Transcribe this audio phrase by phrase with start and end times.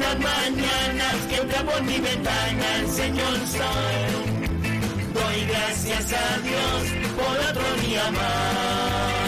[0.00, 3.96] las mañanas que por mi ventana el Señor Sol.
[5.14, 6.82] Doy gracias a Dios
[7.16, 9.18] por otro día más.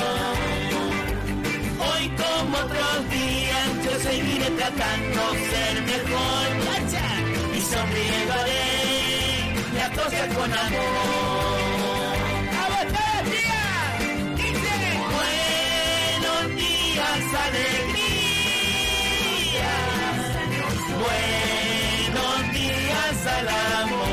[1.88, 5.20] Hoy como otros días yo seguiré tratando
[5.50, 6.46] ser mejor.
[7.56, 8.34] Y sonriendo
[9.74, 11.80] las cosas con amor.
[16.22, 17.89] Buenos días, alegría.
[21.10, 23.48] Buenos días al
[23.82, 24.08] amor.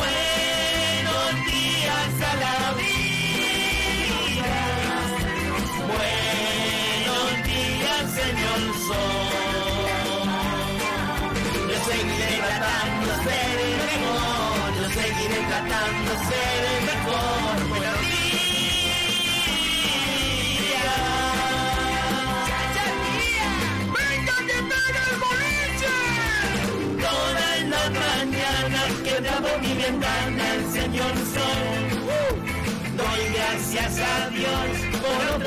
[0.00, 4.54] Buenos días a la vida.
[5.92, 10.28] Buenos días, señor sol.
[11.70, 14.66] Yo seguiré tratando de ser el mejor.
[14.80, 16.75] Yo seguiré tratando de ser el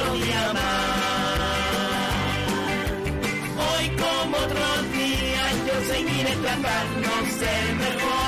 [0.10, 0.54] otro día.
[3.58, 7.10] Hoy como otros días yo seguiré tratando
[7.40, 8.20] ser mejor.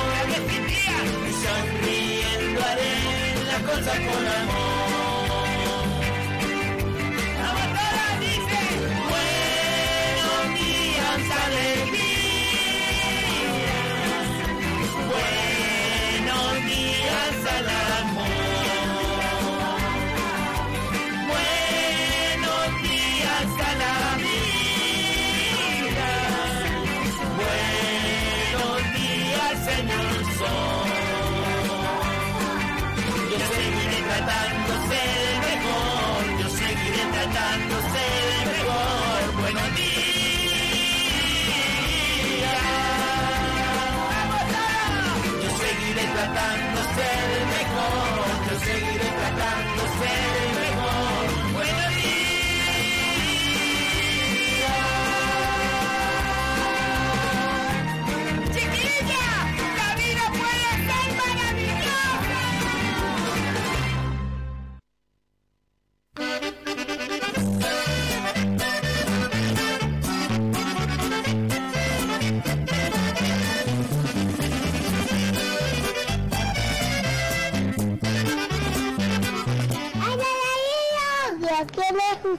[1.28, 4.61] Y sonriendo haré las cosas con amor.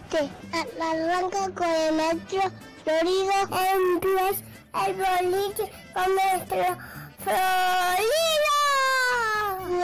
[0.09, 0.29] Quién es usted?
[0.53, 2.43] A la blanca con el maestro
[2.85, 4.45] Florido en pies,
[4.87, 6.77] el boliche con nuestro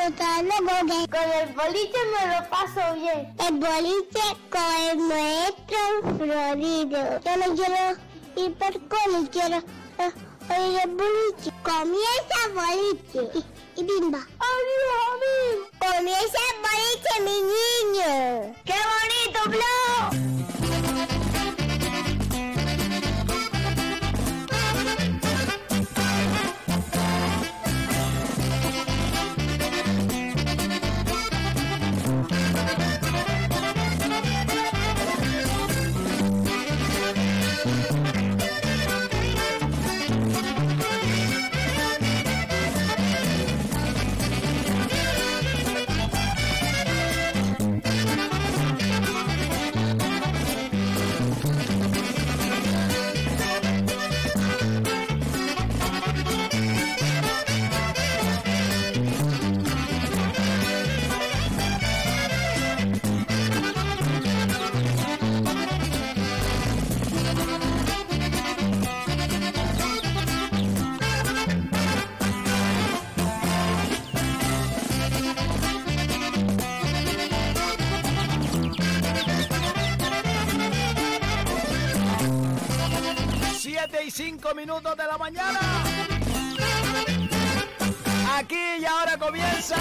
[0.08, 3.20] que con el boliche me lo paso bien.
[3.46, 5.78] El boliche con el maestro
[6.16, 7.00] Florido.
[7.20, 7.82] Yo no quiero
[8.37, 9.58] ir por cole, quiero
[10.49, 11.57] oír el boliche.
[11.68, 13.44] Comienza boliche.
[13.76, 14.20] Y, bimba.
[14.40, 15.68] ¡Adiós, amigo!
[15.78, 18.54] Comienza boliche, mi niño.
[18.64, 20.38] ¡Qué bonito, Blo!
[84.40, 85.59] 5 minutos de la mañana.
[88.37, 89.76] Aquí y ahora comienza.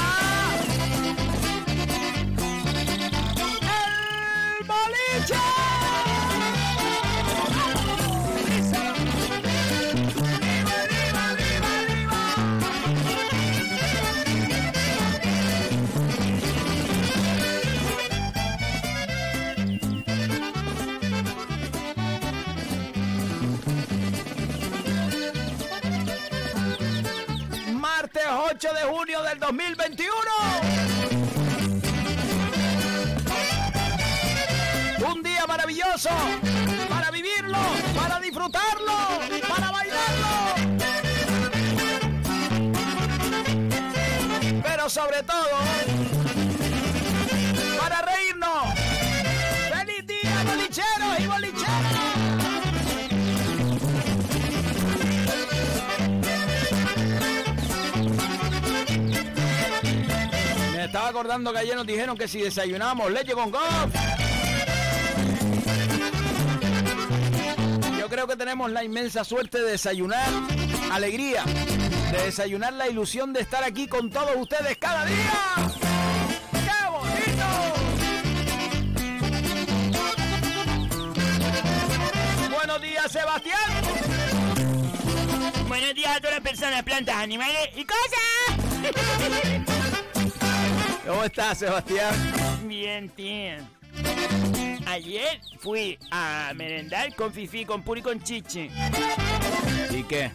[29.48, 30.10] 2021.
[35.10, 36.10] Un día maravilloso
[36.90, 37.58] para vivirlo
[37.96, 38.98] para disfrutarlo,
[39.48, 40.67] para bailarlo.
[60.98, 63.94] Estaba acordando que ayer nos dijeron que si desayunamos leche con golf.
[68.00, 70.28] Yo creo que tenemos la inmensa suerte de desayunar
[70.92, 71.44] alegría,
[72.12, 75.34] de desayunar la ilusión de estar aquí con todos ustedes cada día.
[82.50, 84.18] Buenos días, Sebastián.
[85.68, 87.86] Buenos días a todas las personas, plantas, animales y
[91.08, 92.14] ¿Cómo estás, Sebastián?
[92.68, 93.66] Bien, tía.
[94.86, 98.70] Ayer fui a merendar con Fifi, con Puri y con Chichi.
[99.90, 100.32] ¿Y qué?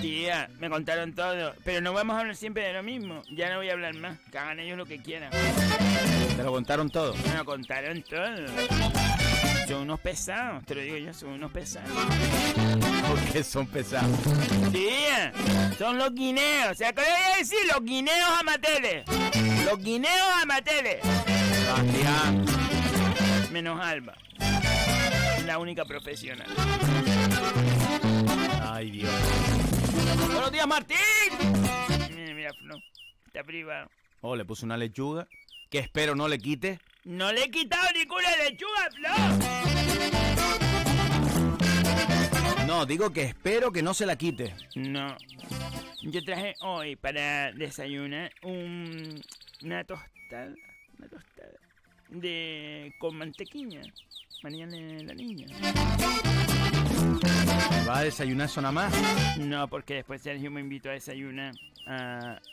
[0.00, 1.54] Tía, me contaron todo.
[1.62, 3.22] Pero no vamos a hablar siempre de lo mismo.
[3.30, 4.18] Ya no voy a hablar más.
[4.32, 5.30] Que hagan ellos lo que quieran.
[5.30, 7.14] Te lo contaron todo.
[7.14, 8.46] Me lo contaron todo.
[9.68, 11.90] Son unos pesados, te lo digo yo, son unos pesados.
[13.08, 14.18] Porque son pesados.
[14.70, 15.32] Tía,
[15.78, 16.76] son los guineos.
[16.76, 17.58] ¿Se acuerdan de decir?
[17.72, 19.04] Los guineos amateles.
[19.64, 21.00] Los guineos amateles.
[21.02, 22.44] Sebastián.
[23.52, 24.14] Menos Alba.
[25.46, 26.48] La única profesional.
[28.62, 29.12] Ay, Dios.
[30.30, 30.98] Buenos días, Martín.
[32.14, 32.76] Mira, mira, Flo.
[33.26, 33.88] Está privado.
[34.20, 35.26] Oh, le puse una lechuga
[35.74, 36.78] que espero no le quite.
[37.02, 39.08] No le he quitado ninguna lechuga, Flo.
[42.64, 44.54] No, digo que espero que no se la quite.
[44.76, 45.16] No.
[46.00, 49.20] Yo traje hoy para desayunar un,
[49.64, 50.54] una tostada.
[50.96, 51.58] Una tostada.
[52.08, 52.94] De.
[53.00, 53.82] con mantequilla.
[54.44, 55.48] Mañana la niña.
[57.88, 58.94] ¿Va a desayunar eso nada más?
[59.38, 61.52] No, porque después Sergio me invitó a desayunar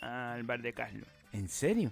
[0.02, 1.08] al bar de Carlos.
[1.34, 1.92] ¿En serio?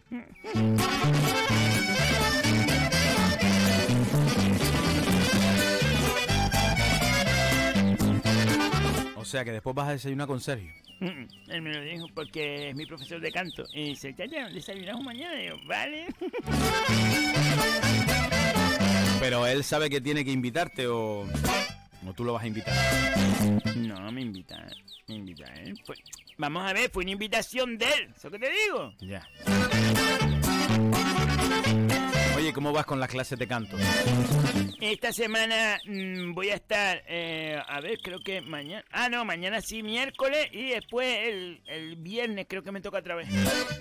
[9.16, 10.72] O sea que después vas a desayunar con Sergio.
[11.00, 13.64] Él me lo dijo porque es mi profesor de canto.
[13.74, 15.42] Y dice, ya, desayunamos mañana.
[15.42, 16.08] Y yo, vale.
[19.20, 21.26] Pero él sabe que tiene que invitarte o,
[22.08, 22.74] o tú lo vas a invitar.
[23.76, 24.66] No, me invita.
[25.08, 25.46] Me invita.
[25.86, 25.96] Fue-
[26.38, 28.10] vamos a ver, fue una invitación de él.
[28.16, 28.94] ¿Eso qué te digo?
[29.02, 29.28] Ya.
[32.38, 33.76] Oye, ¿cómo vas con las clases de canto?
[34.80, 38.86] Esta semana mm, voy a estar, eh, a ver, creo que mañana.
[38.92, 40.48] Ah, no, mañana sí, miércoles.
[40.54, 43.28] Y después el, el viernes creo que me toca otra vez.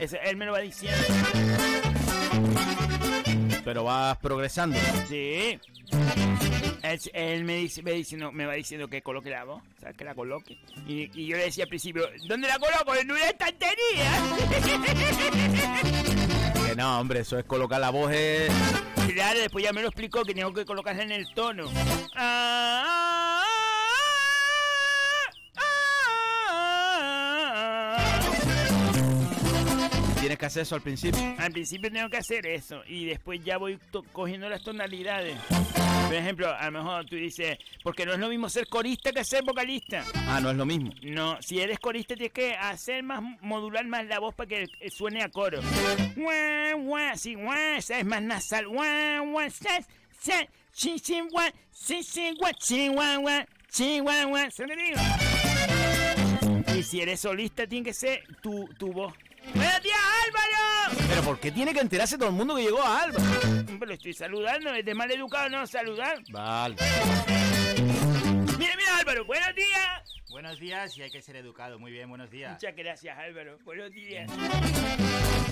[0.00, 0.98] Ese- él me lo va diciendo.
[3.64, 4.76] Pero vas progresando.
[5.08, 5.58] Sí.
[6.92, 9.80] Él, él me dice, me dice, no, me va diciendo que coloque la voz, o
[9.80, 10.58] sea, que la coloque.
[10.86, 12.94] Y, y yo le decía al principio, ¿dónde la coloco?
[12.94, 13.78] En una estantería.
[16.68, 18.10] Que no, hombre, eso es colocar la voz.
[18.14, 18.48] eh.
[19.14, 21.64] Claro, después ya me lo explicó que tengo que colocarla en el tono.
[22.14, 23.07] Ah,
[30.28, 31.34] Tienes que hacer eso al principio.
[31.38, 33.78] Al principio tengo que hacer eso y después ya voy
[34.12, 35.38] cogiendo las tonalidades.
[36.04, 39.24] Por ejemplo, a lo mejor tú dices, porque no es lo mismo ser corista que
[39.24, 40.04] ser vocalista.
[40.26, 40.90] Ah, no es lo mismo.
[41.02, 45.22] No, si eres corista tienes que hacer más, modular más la voz para que suene
[45.22, 45.62] a coro.
[46.14, 48.68] Guau, guau, sí, guau, es más nasal.
[48.68, 49.80] Guau, guau, sa,
[50.20, 54.50] sa, chi, chi, guau, sí, sí, guau, chi, guau, guau, chi, guau, guau.
[54.50, 55.00] ¿Se lo digo?
[56.76, 59.14] Y si eres solista tiene que ser tu, tu voz.
[59.54, 61.02] ¡Buenos días, Álvaro!
[61.08, 63.04] Pero ¿por qué tiene que enterarse todo el mundo que llegó a?
[63.68, 66.22] Hombre, lo estoy saludando, es de mal educado no saludar.
[66.30, 66.76] Vale.
[68.58, 70.22] Mira, mira, Álvaro, buenos días.
[70.30, 71.78] Buenos días y hay que ser educado.
[71.78, 72.52] Muy bien, buenos días.
[72.52, 73.58] Muchas gracias, Álvaro.
[73.64, 74.30] Buenos días.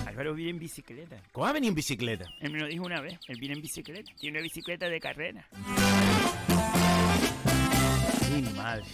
[0.05, 1.17] Álvaro viene en bicicleta.
[1.31, 2.25] ¿Cómo va a venir en bicicleta?
[2.39, 3.19] Él me lo dijo una vez.
[3.27, 4.11] Él viene en bicicleta.
[4.19, 5.47] Tiene una bicicleta de carrera.
[8.31, 8.85] Mi madre.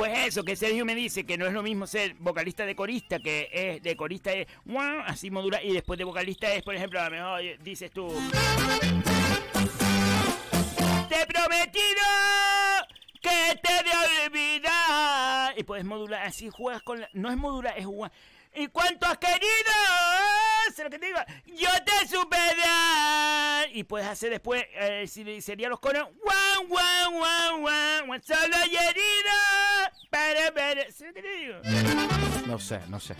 [0.00, 3.18] Pues eso, que Sergio me dice que no es lo mismo ser vocalista de corista,
[3.18, 4.46] que es de corista es
[5.04, 8.08] así modula, y después de vocalista es, por ejemplo, a lo mejor dices tú.
[11.06, 12.02] Te he prometido
[13.20, 15.58] que te de olvidar.
[15.58, 17.10] Y puedes modular, así juegas con la.
[17.12, 18.10] No es modular, es jugar.
[18.54, 19.72] ¿Y cuánto has querido?
[20.74, 21.18] Sé lo que te digo.
[21.46, 23.68] Yo te supe dar.
[23.72, 26.08] Y puedes hacer después, eh, si sería los coros.
[26.22, 29.30] Guau, guau, guau, guau, Solo y herido.
[30.10, 30.90] Para, para.
[30.90, 31.54] ¿Sé lo que te digo?
[32.46, 33.14] No sé, no sé.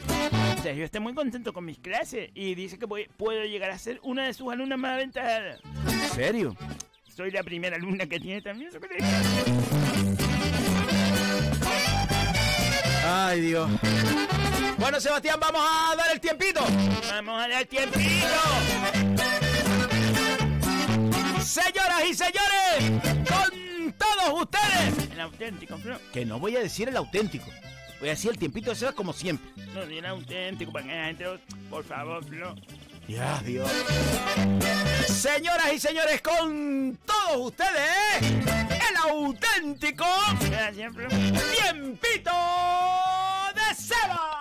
[0.62, 4.00] Sergio está muy contento con mis clases y dice que voy- puedo llegar a ser
[4.02, 5.60] una de sus alumnas más aventajadas.
[5.87, 6.56] ¿En serio?
[7.14, 8.80] soy la primera alumna que tiene también su
[13.04, 13.70] Ay, Dios.
[14.80, 16.64] Bueno, Sebastián, vamos a dar el tiempito.
[17.10, 18.26] Vamos a dar tiempito.
[21.44, 25.12] Señoras y señores, con todos ustedes.
[25.12, 25.99] El auténtico, Flo.
[26.14, 27.44] Que no voy a decir el auténtico.
[28.00, 29.50] Voy a decir el tiempito de Sebas como siempre.
[29.75, 31.26] No, el auténtico, para que la gente...
[31.68, 32.56] Por favor, Flo.
[33.06, 33.70] Ya, Dios.
[35.06, 40.06] Señoras y señores, con todos ustedes, el auténtico
[41.54, 42.30] tiempito
[43.54, 44.39] de Seba.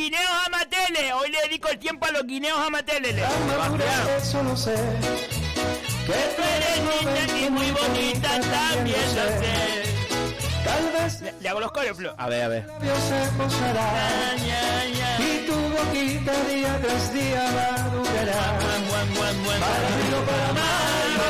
[0.00, 1.12] Guineos amateles.
[1.12, 3.16] Hoy le dedico el tiempo a los guineos amateles.
[3.16, 4.08] Sebastián.
[4.16, 4.74] Eso no sé.
[6.06, 9.82] Que tú eres linda y muy bonita también lo sé.
[10.64, 12.14] Tal vez Le, le hago los coros, Flo.
[12.16, 12.66] A ver, a ver.
[12.80, 13.92] Dios se posará.
[14.36, 15.18] Ya, ya, ya.
[15.22, 18.58] Y tu boquita día tras día madurará.
[18.58, 21.28] Para mí o para malo.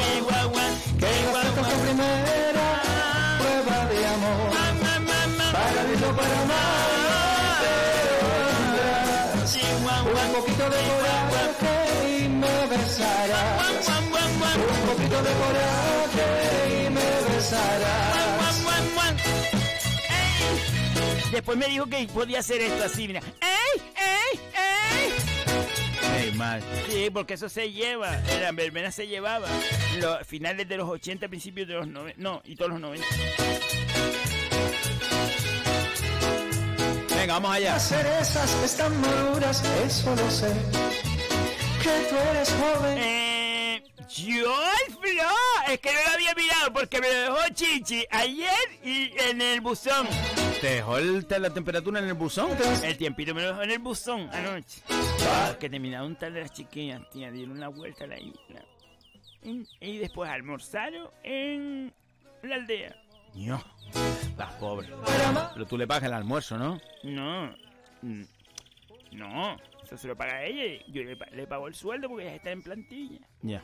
[0.00, 2.67] Que guan, esta guan.
[6.16, 6.28] Para
[9.82, 11.74] guan, Un poquito de coraje
[12.18, 13.88] y me besarás.
[14.56, 18.18] Un poquito de coraje y me besarás.
[21.30, 23.20] Después me dijo que podía hacer esto así, mira.
[23.40, 23.82] ¡Ey!
[23.96, 24.40] ¡Ey!
[26.16, 26.24] ¡Ey!
[26.24, 26.62] Ey, mal.
[26.88, 28.18] Sí, porque eso se lleva.
[28.30, 29.46] En la verbena se llevaba.
[29.98, 32.20] Los finales de los 80, principios de los 90.
[32.20, 33.06] No, y todos los 90.
[37.28, 37.72] Venga, vamos allá.
[37.74, 40.50] Las cerezas están maduras, eso lo sé.
[41.82, 42.96] Que tú eres joven.
[42.98, 44.54] Eh, yo
[44.88, 45.28] el Flo,
[45.70, 48.48] es que no lo había mirado porque me lo dejó Chichi ayer
[48.82, 50.06] y en el buzón.
[50.62, 52.48] ¿Te dejó el- la temperatura en el buzón?
[52.82, 54.80] El tiempito me lo dejó en el buzón anoche.
[55.60, 58.64] Que terminaron tal de las chiquillas, tía, dieron una vuelta a la isla.
[59.42, 61.92] Y, y después almorzaron en
[62.42, 62.96] la aldea.
[63.34, 63.62] No,
[64.36, 64.90] las pobres.
[65.54, 66.80] Pero tú le pagas el almuerzo, ¿no?
[67.04, 67.54] No,
[68.02, 68.22] mm,
[69.12, 70.64] no, eso se lo paga ella.
[70.64, 73.18] y Yo le, pa- le pago el sueldo porque ella está en plantilla.
[73.42, 73.62] Ya.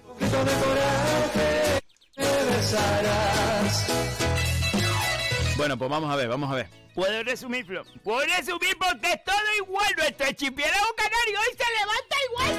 [5.56, 6.68] Bueno, pues vamos a ver, vamos a ver.
[6.94, 7.84] ¿Puedo resumir, Flo?
[8.02, 9.86] ¿Puedo resumir porque es todo igual?
[9.96, 12.54] Nuestro archipiélago canario hoy se levanta igual,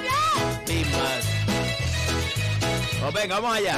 [0.92, 1.26] más.
[3.02, 3.78] Pues venga, vamos allá.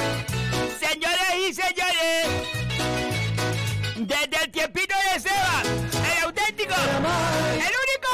[0.78, 2.26] Señoras y señores,
[4.06, 8.12] desde el tiempito de Seba, el auténtico, el único,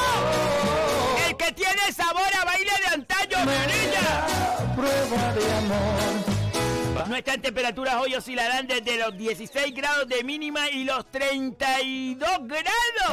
[1.28, 4.74] el que tiene sabor a baile de antaño, mi.
[4.74, 7.08] Prueba de amor.
[7.08, 12.18] Nuestras temperaturas hoy oscilarán desde los 16 grados de mínima y los 32
[12.48, 13.12] grados.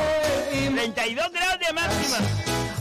[0.51, 2.17] 32 grados de máxima.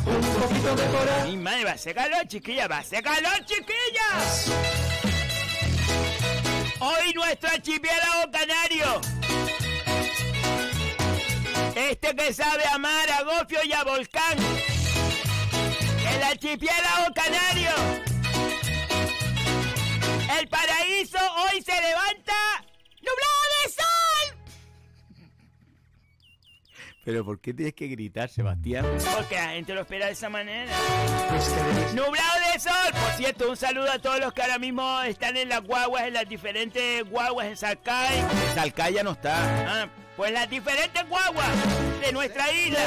[0.06, 1.30] Un poquito de coraje.
[1.30, 4.06] Mi madre, va a hacer calor, chiquilla, va a hacer calor, chiquilla.
[6.78, 9.19] Hoy nuestro archipiélago canario.
[11.74, 14.38] Este que sabe amar a Gofio y a Volcán.
[16.12, 17.70] El archipiélago canario.
[20.38, 22.29] El paraíso hoy se levanta
[27.04, 28.84] Pero ¿por qué tienes que gritar, Sebastián?
[29.16, 30.70] Porque la gente lo espera de esa manera.
[31.94, 32.72] Nublado de sol.
[32.92, 36.12] Por cierto, un saludo a todos los que ahora mismo están en las guaguas, en
[36.12, 38.22] las diferentes guaguas en Salcay.
[38.54, 39.82] Salcaya no está.
[39.82, 41.48] Ah, pues las diferentes guaguas
[42.02, 42.84] de nuestra isla.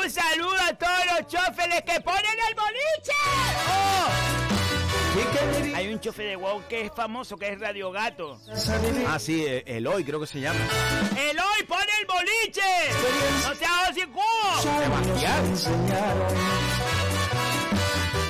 [0.00, 3.12] Un saludo a todos los choferes que ponen el boliche.
[3.68, 4.35] ¡Oh!
[5.16, 8.38] ¿Y qué dirías Hay un chofer de guagua que es famoso, que es Radio Gato.
[9.06, 10.60] Ah, sí, eh, Eloy creo que se llama.
[11.18, 12.60] ¡El hoy pone el boliche!
[13.46, 13.96] ¡No seas
[15.44, 16.34] enseñaron.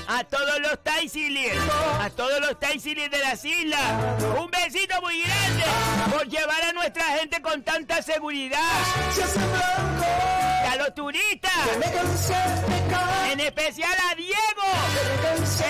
[0.09, 1.59] A todos los Taisilies,
[2.01, 5.65] a todos los Taisilies de las islas, un besito muy grande
[6.13, 8.61] por llevar a nuestra gente con tanta seguridad.
[10.77, 11.53] A los turistas,
[13.33, 14.37] en especial a Diego,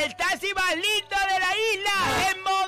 [0.05, 1.93] el taxi más lindo de la isla,
[2.31, 2.67] en Mogán.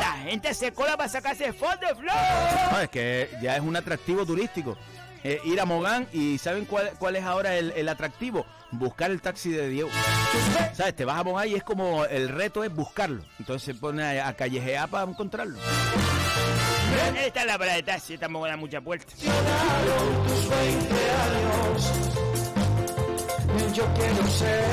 [0.00, 2.16] La gente se cola para sacarse fotos, Flor.
[2.72, 4.78] No, es que ya es un atractivo turístico.
[5.22, 8.46] Eh, ir a Mogán y ¿saben cuál, cuál es ahora el, el atractivo?
[8.70, 9.90] Buscar el taxi de Diego.
[10.72, 10.96] ¿Sabes?
[10.96, 13.22] Te vas a Mogán y es como el reto es buscarlo.
[13.38, 15.58] Entonces se pone a, a callejear para encontrarlo.
[17.24, 19.12] Esta es la parada de taxi, tampoco da mucha puerta.
[19.14, 21.92] Tus 20 años.
[23.74, 24.64] Yo quiero ser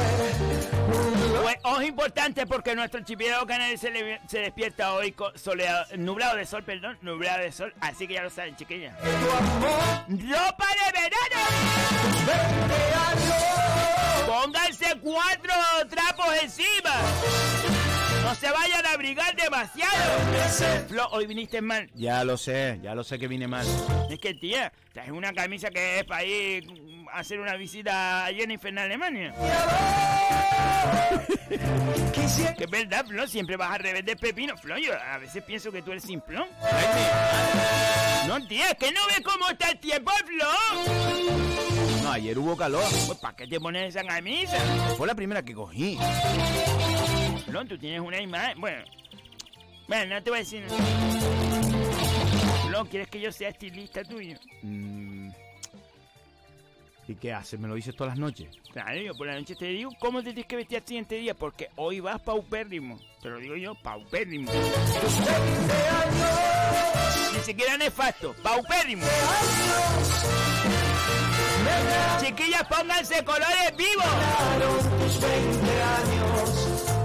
[0.87, 3.91] un ojo importante porque nuestro archipiélago canario se,
[4.39, 8.29] despierta hoy co- soleado, nublado de sol, perdón, nublado de sol, así que ya lo
[8.29, 8.95] saben, chiquillas.
[9.01, 11.41] ¡Ropa de verano!
[12.25, 14.25] 20 años.
[14.25, 15.53] ¡Pónganse cuatro
[15.89, 16.91] trapos encima!
[18.27, 19.95] ¡No se vayan a abrigar demasiado!
[20.89, 21.89] Flo, hoy viniste mal.
[21.95, 23.65] Ya lo sé, ya lo sé que vine mal.
[24.09, 28.25] Es que, tía, traes una camisa que es para ir mm, a hacer una visita
[28.25, 29.33] a Jennifer en Alemania.
[32.57, 34.57] Que es verdad, Flo, siempre vas al revés del pepino.
[34.57, 36.45] Flo, yo a veces pienso que tú eres simplón.
[38.27, 40.45] No, tía, es que no ves cómo está el tiempo, Flo.
[42.03, 42.83] No, ayer hubo calor.
[43.05, 44.57] Pues, ¿para qué te pones esa camisa?
[44.97, 45.97] Fue la primera que cogí.
[47.47, 48.59] Flo, tú tienes una imagen.
[48.59, 48.83] Bueno,
[49.87, 51.47] bueno, no te voy a decir nada.
[52.85, 54.37] ¿quieres que yo sea estilista tuyo?
[54.61, 55.29] Mm.
[57.07, 57.59] ¿Y qué haces?
[57.59, 58.49] ¿Me lo dices todas las noches?
[58.73, 61.33] Claro, yo por la noche te digo cómo te tienes que vestir al siguiente día,
[61.33, 62.99] porque hoy vas paupérrimo.
[63.21, 64.51] Te lo digo yo, paupérrimo.
[67.33, 69.05] Ni siquiera nefasto, paupérrimo.
[72.19, 74.05] Chiquillas, pónganse colores vivos.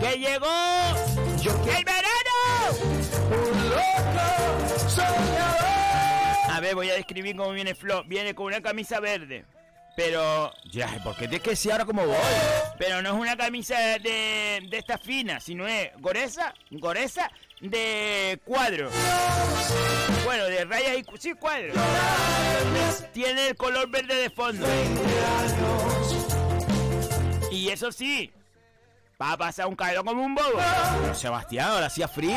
[0.03, 0.13] Tus 20 años.
[0.13, 2.13] ¡Que llegó Yo quiero el verano!
[3.31, 6.51] un loco soñador.
[6.51, 8.05] A ver, voy a describir cómo viene Flo.
[8.05, 9.45] Viene con una camisa verde.
[9.97, 10.53] Pero.
[10.71, 12.17] Ya, ¿por qué tienes que ahora cómo voy?
[12.79, 18.91] Pero no es una camisa de, de esta fina, sino es goresa, goresa de cuadro.
[20.25, 21.75] Bueno, de rayas y sí, cuadro.
[23.13, 24.67] Tiene el color verde de fondo.
[27.51, 28.33] Y eso sí,
[29.23, 30.59] va a pasar un calor como un bobo.
[31.15, 32.37] Sebastián, ahora hacía frío.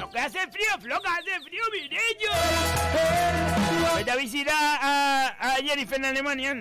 [0.00, 2.30] Lo que hace frío, Flo, que hace frío, mi niño.
[3.96, 6.54] Vete a visitar a, a Jennifer en Alemania.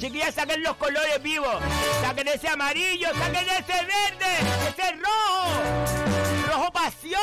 [0.00, 1.56] Chiquillas, saquen los colores vivos.
[2.02, 4.32] Saquen ese amarillo, saquen ese verde,
[4.68, 5.48] ese rojo.
[6.48, 7.20] Rojo pasión,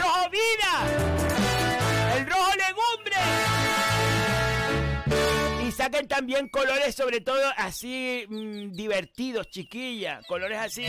[0.00, 1.37] rojo vida.
[5.78, 10.26] Saquen también colores, sobre todo así mm, divertidos, chiquillas.
[10.26, 10.84] Colores así.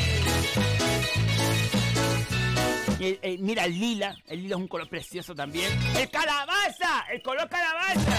[3.00, 4.16] Eh, eh, mira, el lila.
[4.26, 5.72] El lila es un color precioso también.
[5.96, 7.06] ¡El calabaza!
[7.14, 8.18] ¡El color calabaza!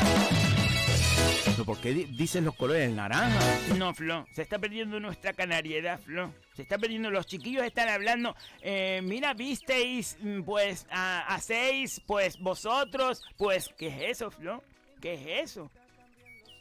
[1.44, 3.58] ¿Pero ¿Por qué di- dices los colores del naranja?
[3.76, 6.32] No, Flo, se está perdiendo nuestra canariedad, Flo.
[6.54, 12.38] Se está perdiendo, los chiquillos están hablando, eh, mira, visteis, mm, pues, a- hacéis, pues,
[12.38, 14.62] vosotros, pues, ¿qué es eso, Flo?
[15.02, 15.68] ¿Qué es eso?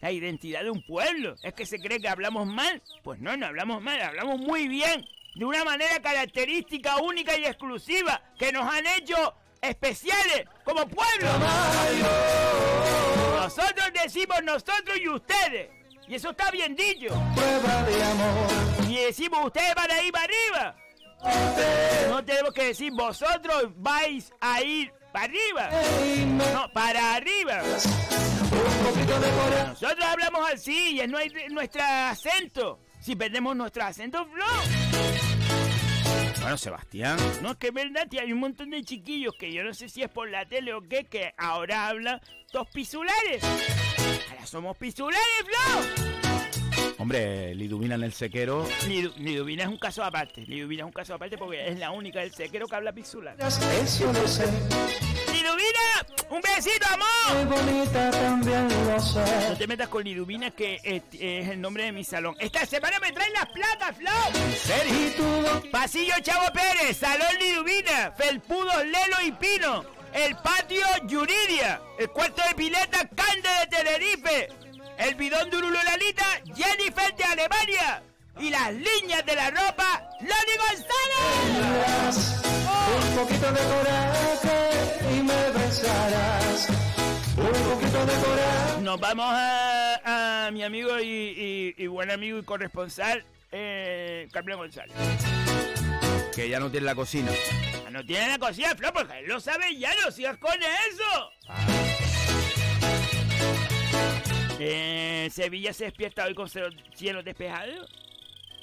[0.02, 1.36] La identidad de un pueblo.
[1.44, 2.82] ¿Es que se cree que hablamos mal?
[3.04, 5.06] Pues no, no hablamos mal, hablamos muy bien.
[5.36, 11.30] De una manera característica, única y exclusiva, que nos han hecho especiales como pueblo.
[13.36, 15.70] Nosotros decimos nosotros y ustedes.
[16.08, 17.14] Y eso está bien dicho.
[17.36, 18.90] Prueba de amor.
[18.90, 20.76] Y decimos ustedes van a ir para arriba.
[22.10, 25.70] No tenemos que decir vosotros vais a ir para arriba.
[26.54, 27.62] No, para arriba.
[28.94, 29.30] Poquito de.
[29.68, 32.80] Nosotros hablamos así y es nue- nuestro acento.
[33.00, 34.46] Si perdemos nuestro acento, Flo.
[36.42, 37.18] Bueno, Sebastián.
[37.42, 39.90] No, es que es verdad, tío, hay un montón de chiquillos que yo no sé
[39.90, 42.20] si es por la tele o qué, que ahora hablan
[42.52, 43.44] dos pisulares.
[44.32, 46.16] Ahora somos pisulares, Flo.
[46.98, 48.68] Hombre, Liduvina en el sequero.
[48.88, 50.42] Lidu- Liduvina es un caso aparte.
[50.46, 53.36] Liduvina es un caso aparte porque es la única del sequero que habla pisular.
[53.40, 54.46] Eso lo sé.
[55.42, 56.06] ¡Liduvina!
[56.30, 57.46] ¡Un besito, amor!
[57.46, 59.56] Muy bonita también lo No sé.
[59.58, 62.36] te metas con Liduvina, que es, es el nombre de mi salón.
[62.40, 64.12] Esta semana me traen las placas, Flo.
[64.34, 65.64] ¿En serio?
[65.72, 72.56] Pasillo Chavo Pérez, Salón Liduvina, Felpudos Lelo y Pino, el patio Yuridia, el cuarto de
[72.56, 74.50] pileta Cande de Tenerife,
[74.98, 76.26] el bidón de Urulolalita
[76.56, 78.04] Jennifer de Alemania
[78.40, 82.42] y las líneas de la ropa Loni González.
[82.94, 86.68] un poquito de coraje y me besarás.
[87.38, 88.82] Un poquito de coraje.
[88.82, 94.58] Nos vamos a, a mi amigo y, y- y buen amigo y corresponsal, eh, Carmen
[94.58, 94.96] González.
[96.36, 97.32] Que ya no tiene la cocina.
[97.86, 101.32] Ah, No tiene la cocina, Flo, porque él lo sabe ya, no sigas con eso.
[104.60, 107.88] Eh, Sevilla se despierta hoy con cero- cielo despejado.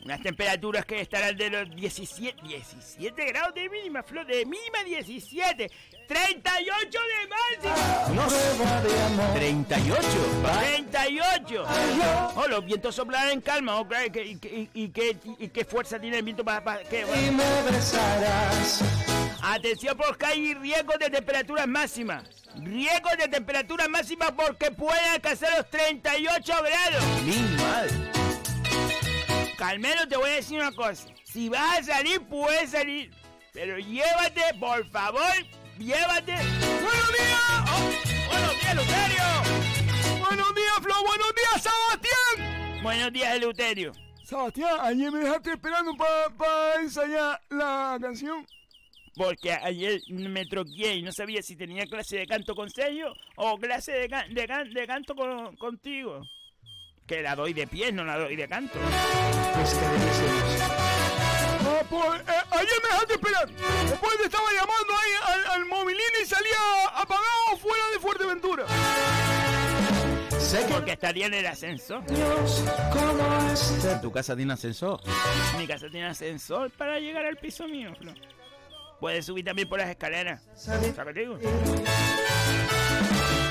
[0.06, 5.68] Unas temperaturas que estarán de los 17, 17 grados de mínima, Flo, de mínima 17.
[6.06, 8.24] 38 de máxima.
[8.28, 9.34] Prueba de amor.
[9.34, 10.06] 38.
[10.62, 11.66] 38.
[12.36, 13.80] Oh, los vientos soplarán en calma.
[13.80, 16.62] Oh, claro, ¿y, qué- y qué- y qué- y qué fuerza tiene el viento para...
[16.62, 17.00] para qué?
[17.00, 18.84] Y me besarás.
[19.42, 22.22] Atención porque hay riesgo de temperaturas máximas.
[22.62, 27.04] Riesgo de temperatura máxima porque puede alcanzar los 38 grados.
[27.24, 28.25] Mi madre.
[29.58, 31.08] Carmelo, te voy a decir una cosa.
[31.24, 33.10] Si vas a salir, puedes salir.
[33.52, 35.22] Pero llévate, por favor,
[35.78, 36.32] llévate.
[36.34, 37.64] ¡Buenos días!
[37.68, 37.90] Oh,
[38.30, 40.20] ¡Buenos días, Luterio!
[40.26, 40.94] Buenos días, Flo.
[41.06, 42.82] Buenos días, Sebastián.
[42.82, 43.92] Buenos días, Eleuterio.
[44.24, 48.46] Sebastián, ayer me dejaste esperando para ensayar la canción.
[49.14, 53.56] Porque ayer me troqué y no sabía si tenía clase de canto con sello o
[53.56, 56.20] clase de, can- de, can- de canto con- contigo.
[57.06, 58.78] Que la doy de pies, no la doy de canto.
[61.60, 63.48] Ah, pues, eh, ayer me dejaste esperar.
[63.48, 66.58] Después te estaba llamando ahí al, al movilín y salía
[66.94, 68.64] apagado fuera de Fuerteventura.
[70.70, 72.02] Porque estaría en el ascensor.
[72.08, 75.00] ¿En tu casa tiene ascensor?
[75.58, 78.14] Mi casa tiene ascensor para llegar al piso mío, Flo.
[79.00, 80.42] Puedes subir también por las escaleras.
[80.54, 81.38] ¿Sabes qué digo?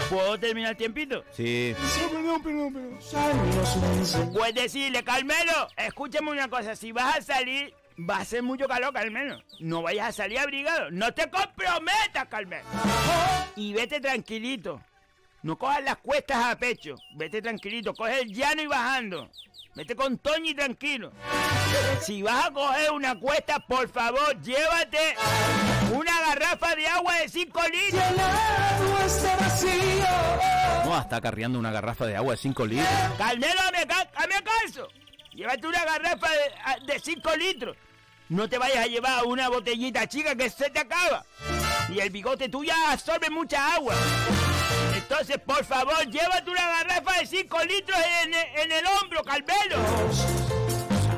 [0.10, 1.24] ¿Puedo terminar el tiempito?
[1.32, 1.76] Sí.
[2.14, 4.34] No, perdón, perdón, perdón.
[4.34, 8.94] Puedes decirle, Carmelo, escúchame una cosa, si vas a salir, va a ser mucho calor,
[8.94, 9.42] Carmelo.
[9.60, 10.92] No vayas a salir abrigado.
[10.92, 12.66] No te comprometas, Carmelo.
[13.56, 14.82] Y vete tranquilito.
[15.42, 16.96] No cojas las cuestas a pecho.
[17.16, 19.30] Vete tranquilito, coge el llano y bajando.
[19.76, 21.12] Vete con Toño y tranquilo.
[22.02, 25.16] Si vas a coger una cuesta, por favor, llévate
[25.92, 28.04] una garrafa de agua de 5 litros.
[30.86, 32.88] No, está carriando una garrafa de agua de 5 litros.
[33.18, 34.10] Carmelo, hazme, ca-
[34.64, 34.88] caso.
[35.34, 36.30] Llévate una garrafa
[36.86, 37.76] de 5 litros.
[38.30, 41.26] No te vayas a llevar una botellita chica que se te acaba.
[41.90, 43.94] Y el bigote tuyo absorbe mucha agua.
[45.08, 49.78] Entonces, por favor, llévate una garrafa de 5 litros en, el hombro, Carmelo.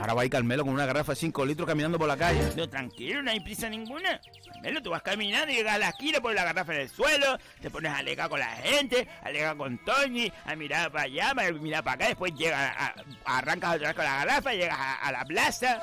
[0.08, 2.40] Ahora va a ir Carmelo con una garrafa de 5 litros caminando por la calle.
[2.56, 4.22] No, tranquilo, no hay prisa ninguna.
[4.54, 7.38] Carmelo, tú vas caminando y llegas a la esquina, pones la garrafa en el suelo,
[7.62, 11.32] te pones a alegar con la gente, a alegar con Toñi, a mirar para allá,
[11.32, 12.86] a mirar para acá, después llegas, a-
[13.26, 15.82] a- arrancas otra vez con la garrafa, llegas a, a la plaza,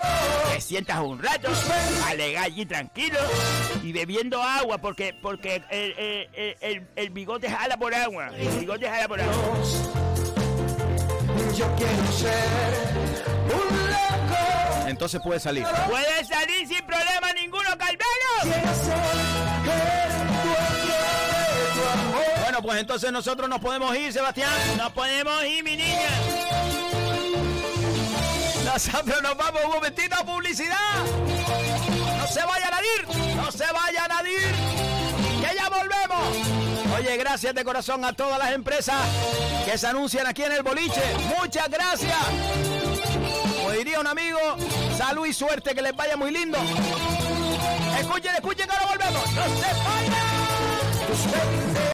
[0.55, 1.51] te sientas un rato,
[2.07, 3.19] alegar allí tranquilo
[3.83, 8.49] y bebiendo agua, porque porque el, el- el- el- el bigote jala por agua, el
[8.59, 9.35] bigote jala por agua.
[14.87, 15.67] Entonces puede salir.
[15.89, 18.05] Puedes salir sin problema ninguno, Carmelo.
[22.43, 24.53] Bueno, pues entonces nosotros nos podemos ir, Sebastián.
[24.77, 26.11] Nos podemos ir, mi niña.
[28.65, 31.05] Nosotros nos vamos un momentito a publicidad.
[32.19, 34.55] No se vayan a ir, no se vayan a ir.
[35.41, 36.95] Que ya volvemos.
[36.97, 39.01] Oye, gracias de corazón a todas las empresas
[39.65, 41.03] que se anuncian aquí en el boliche.
[41.39, 42.15] Muchas gracias.
[43.77, 44.39] Diría un amigo,
[44.97, 46.59] salud y suerte, que les vaya muy lindo.
[47.99, 49.33] Escuchen, escuchen que ahora volvemos.
[49.33, 49.45] No
[51.83, 51.94] se.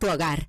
[0.00, 0.48] tu hogar.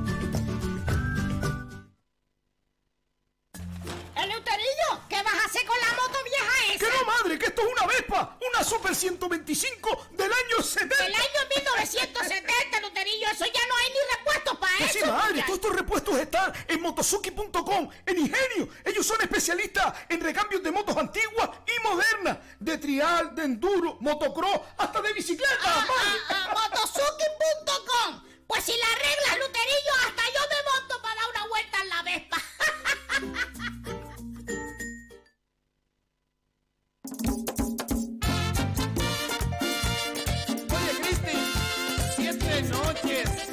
[5.21, 6.85] ¿Qué vas a hacer con la moto vieja esa?
[6.85, 7.39] ¡Que no, madre!
[7.39, 8.37] ¡Que esto es una Vespa!
[8.53, 11.03] ¡Una Super 125 del año 70!
[11.03, 13.27] ¡Del año 1970, Eleuterillo!
[13.29, 14.99] ¡Eso ya no hay ni repuestos para eso!
[14.99, 15.41] sí, madre!
[15.43, 18.69] Todos estos repuestos están en motosuki.com, en Ingenio.
[18.83, 22.37] Ellos son especialistas en recambios de motos antiguas y modernas.
[22.59, 25.55] De trial, de enduro, motocross, hasta de bicicleta.
[25.63, 28.23] Ah, ah, ah, motosuki.com.
[28.47, 32.01] Pues si la arreglas, Luterillo, hasta yo me monto para dar una vuelta en la
[32.03, 32.37] Vespa.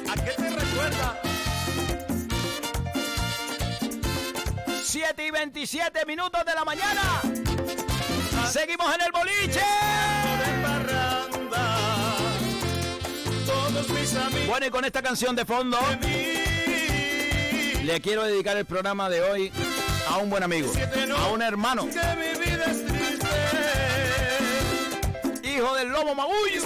[0.09, 1.21] ¿a qué te recuerda?
[4.83, 7.21] 7 y 27 minutos de la mañana.
[8.51, 9.61] Seguimos en el boliche.
[14.47, 15.77] Bueno, y con esta canción de fondo,
[17.83, 19.51] le quiero dedicar el programa de hoy
[20.07, 20.71] a un buen amigo,
[21.17, 23.27] a un hermano, Que mi vida es triste,
[25.43, 26.61] hijo del lobo magullo,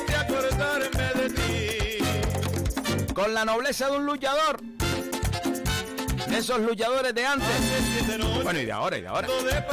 [3.14, 4.60] con la nobleza de un luchador.
[6.32, 7.48] Esos luchadores de antes.
[8.44, 9.28] Bueno, y de ahora, y de ahora.
[9.28, 9.66] de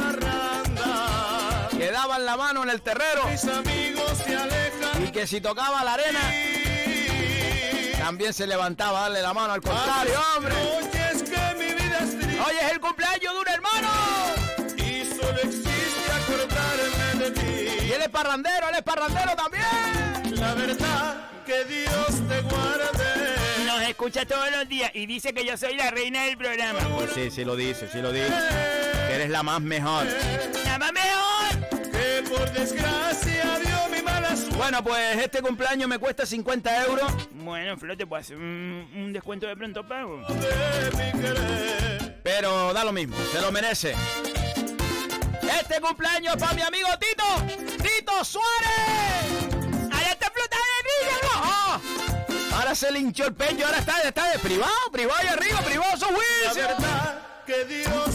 [1.77, 5.07] Que daban la mano en el terrero mis amigos se alejan.
[5.07, 6.19] y que si tocaba la arena,
[7.97, 10.53] también se levantaba a darle la mano al contrario, hombre.
[10.53, 12.39] Noches que mi vida es triste.
[12.41, 13.89] Hoy es el cumpleaños de un hermano.
[14.77, 17.85] Y solo existe acordarme de ti.
[17.87, 20.39] Y él es parrandero, él es parrandero también.
[20.39, 23.20] La verdad, que Dios te guarde.
[23.91, 26.79] Escucha todos los días y dice que yo soy la reina del programa.
[26.95, 28.31] Pues sí, sí lo dice, sí lo dice.
[29.07, 30.07] Que eres la más mejor.
[30.63, 31.91] ¡Nada más mejor!
[31.91, 34.55] Que por desgracia dio mi mala suerte.
[34.55, 37.11] Bueno, pues este cumpleaños me cuesta 50 euros.
[37.31, 40.21] Bueno, Flo, te puedo hacer un, un descuento de pronto pago.
[42.23, 43.93] Pero da lo mismo, se lo merece.
[45.59, 47.57] Este cumpleaños para mi amigo Tito.
[47.83, 49.51] Tito Suárez.
[49.91, 52.20] ¡Ahora está flotando de risa, Flo!
[52.61, 52.63] ¡Ah!
[52.63, 55.91] Ahora se le hinchó el pecho, ahora está, está de privado, privado ahí arriba, privado
[57.43, 58.10] que Dios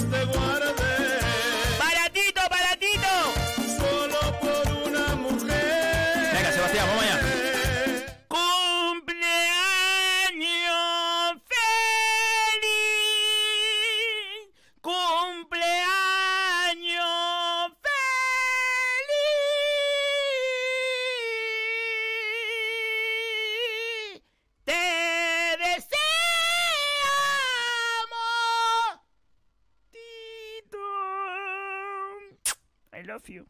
[33.19, 33.49] ¡Cumpleaños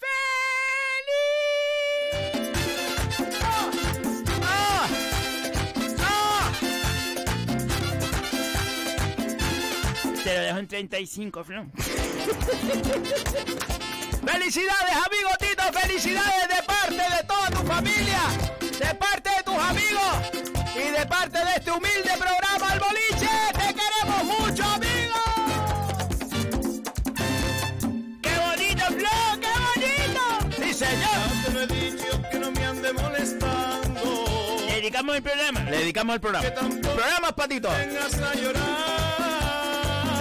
[0.00, 1.12] feliz!
[4.42, 4.88] ¡Ah!
[6.00, 6.50] ¡Ah!
[10.24, 11.66] Te lo dejo en 35, Flo.
[14.24, 15.64] ¡Felicidades, amigo Tito!
[15.78, 18.22] ¡Felicidades de parte de toda tu familia!
[18.60, 20.30] ¡De parte de tus amigos!
[20.74, 23.21] ¡Y de parte de este humilde programa El Boliche!
[35.02, 35.60] Dedicamos el programa.
[35.70, 36.50] Le dedicamos el programa.
[36.80, 37.68] Programas, Patito.
[37.70, 38.62] vengas a llorar.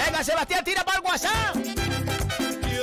[0.06, 1.56] Venga, Sebastián, tira para el WhatsApp.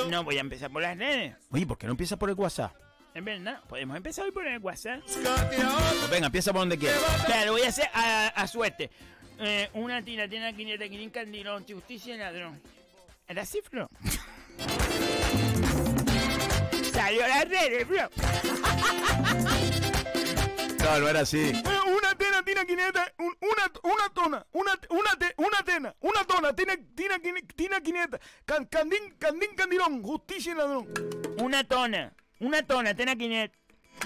[0.09, 1.35] No voy a empezar por las redes.
[1.51, 2.73] Oye, ¿por qué no empieza por el WhatsApp?
[3.15, 5.01] Es verdad, podemos empezar hoy por el WhatsApp.
[5.05, 7.01] Pues venga, empieza por donde quieras.
[7.27, 8.91] Claro, lo voy a hacer a, a suerte.
[9.41, 12.61] Eh, una tira tiene 500 quieren candilón, justicia y ladrón.
[13.27, 13.89] ¿Era así, Flo?
[16.93, 18.09] Salió la red, Flo.
[20.89, 21.53] No, no era así.
[21.65, 26.25] Bueno, una tena tiene 500, un- una, una tona, una, una, te- una tena, una
[26.25, 27.19] tona tiene, tiene,
[27.55, 28.21] tiene 500.
[28.45, 30.89] Can, candín, candín, candilón, justicia y ladrón.
[31.43, 32.13] Una tona.
[32.41, 33.59] Una tona, tiene 500.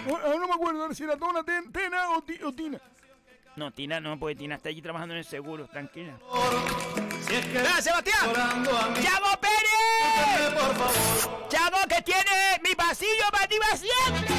[0.07, 2.81] Bueno, ahora no me acuerdo si era tona, ten- tena o, ti- o tina.
[3.55, 6.19] No, Tina no, porque Tina está allí trabajando en el seguro, tranquila.
[7.27, 8.33] Si ah, Sebastián.
[8.35, 10.53] ¡Llamo Pérez!
[10.55, 11.49] Por favor.
[11.51, 14.35] ¡Llamo que tiene mi pasillo para ti siempre!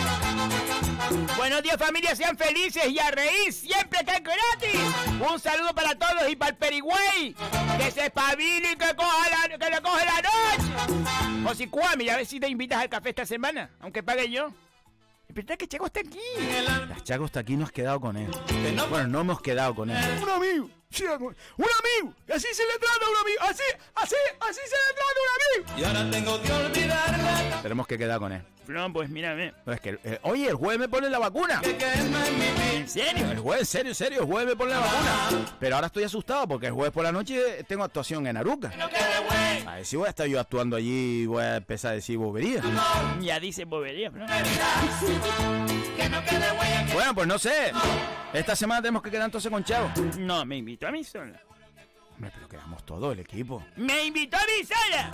[1.38, 2.15] Buenos días, familia.
[2.15, 5.31] Sean felices y a reír siempre que es gratis.
[5.31, 7.36] Un saludo para todos y para el Perigüey.
[7.77, 11.49] Que se espabile y que, coja la, que le coge la noche.
[11.49, 11.69] O si
[12.09, 14.53] a ver si te invitas al café esta semana, aunque pague yo.
[15.27, 16.19] Espera que Chago está aquí.
[16.88, 18.29] Las Chago está aquí, nos has quedado con él.
[18.89, 19.97] Bueno, no hemos quedado con él.
[20.21, 22.16] Un amigo sí, un amigo.
[22.34, 23.41] Así se le trata a un amigo.
[23.41, 23.64] Así,
[23.96, 25.80] así, así se le trata a un amigo.
[25.80, 27.62] Y ahora tengo que olvidarla.
[27.62, 28.44] Tenemos que quedar con él.
[28.68, 29.54] No, pues mírame.
[29.66, 31.62] No, es que, eh, oye, el jueves me ponen la vacuna.
[31.64, 33.30] ¿En serio?
[33.32, 35.56] El jueves, en serio, en serio, el jueves me ponen la vacuna.
[35.60, 38.72] Pero ahora estoy asustado porque el jueves por la noche tengo actuación en Aruca.
[39.68, 42.18] A ver si voy a estar yo actuando allí y voy a empezar a decir
[42.18, 42.64] boberías.
[43.22, 44.26] Ya dice bobería, ¿no?
[46.94, 47.72] Bueno, pues no sé.
[48.34, 49.91] Esta semana tenemos que quedar entonces con Chavo.
[50.18, 51.41] No, me invitó a mí sola.
[52.15, 53.63] Hombre, pero quedamos todo el equipo.
[53.77, 55.11] ¡Me invitó a mí sola!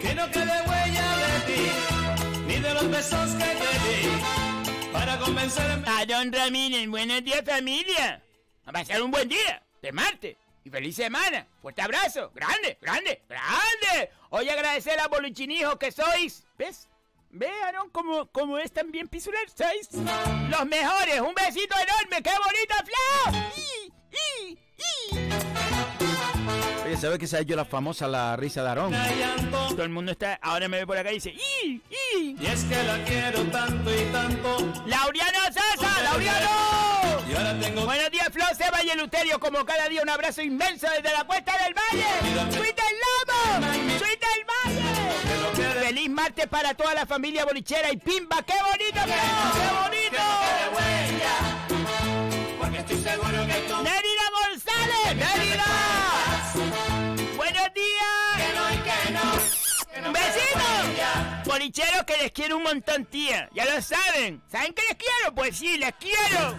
[0.00, 1.70] Que no quede huella de ti,
[2.46, 4.92] ni de los besos que te di.
[4.92, 5.88] Para convencerme.
[5.88, 8.22] A don Ramírez, buenos días familia.
[8.66, 10.36] A pasar un buen día de martes.
[10.64, 11.46] Y feliz semana.
[11.60, 12.32] Fuerte abrazo.
[12.34, 14.10] Grande, grande, grande.
[14.30, 16.44] Hoy agradecer a Boluchinijos que sois.
[16.58, 16.88] ¿Ves?
[17.30, 19.44] ¿Ve, Aarón, cómo, cómo es también pisular?
[19.50, 21.20] Sois los mejores.
[21.20, 22.22] Un besito enorme.
[22.22, 23.52] ¡Qué bonita flor!
[23.56, 24.63] ¡Y, y, y!
[26.84, 28.92] Oye, ¿sabes que se ha hecho la famosa la risa de Aarón?
[29.50, 31.80] Todo el mundo está, ahora me ve por acá y dice, ¡y!
[31.90, 32.36] ¡y!
[32.38, 34.72] Y es que la quiero tanto y tanto.
[34.86, 36.02] ¡Lauriano Sosa!
[36.02, 36.48] ¡Lauriano!
[37.28, 39.40] Y ahora tengo Buenos días, Flo, Seba y Eleuterio.
[39.40, 42.04] Como cada día, un abrazo inmenso desde la cuesta del Valle.
[42.54, 43.66] ¡Suite el Lomo!
[43.98, 45.84] ¡Suite el Valle!
[45.86, 48.42] ¡Feliz martes para toda la familia bolichera y pimba!
[48.42, 49.14] ¡Qué bonito, Flo!
[49.54, 50.22] ¡Qué bonito!
[52.60, 53.74] porque estoy seguro que tú.
[54.78, 55.16] ¡Nérida González!
[55.16, 55.64] ¡Nérida!
[57.36, 58.36] ¡Buenos días!
[58.36, 58.94] Que no y que.
[61.44, 63.48] Bolicheros que les quiero un montón, tía.
[63.52, 64.42] Ya lo saben.
[64.50, 65.34] ¿Saben que les quiero?
[65.34, 66.56] Pues sí, les quiero.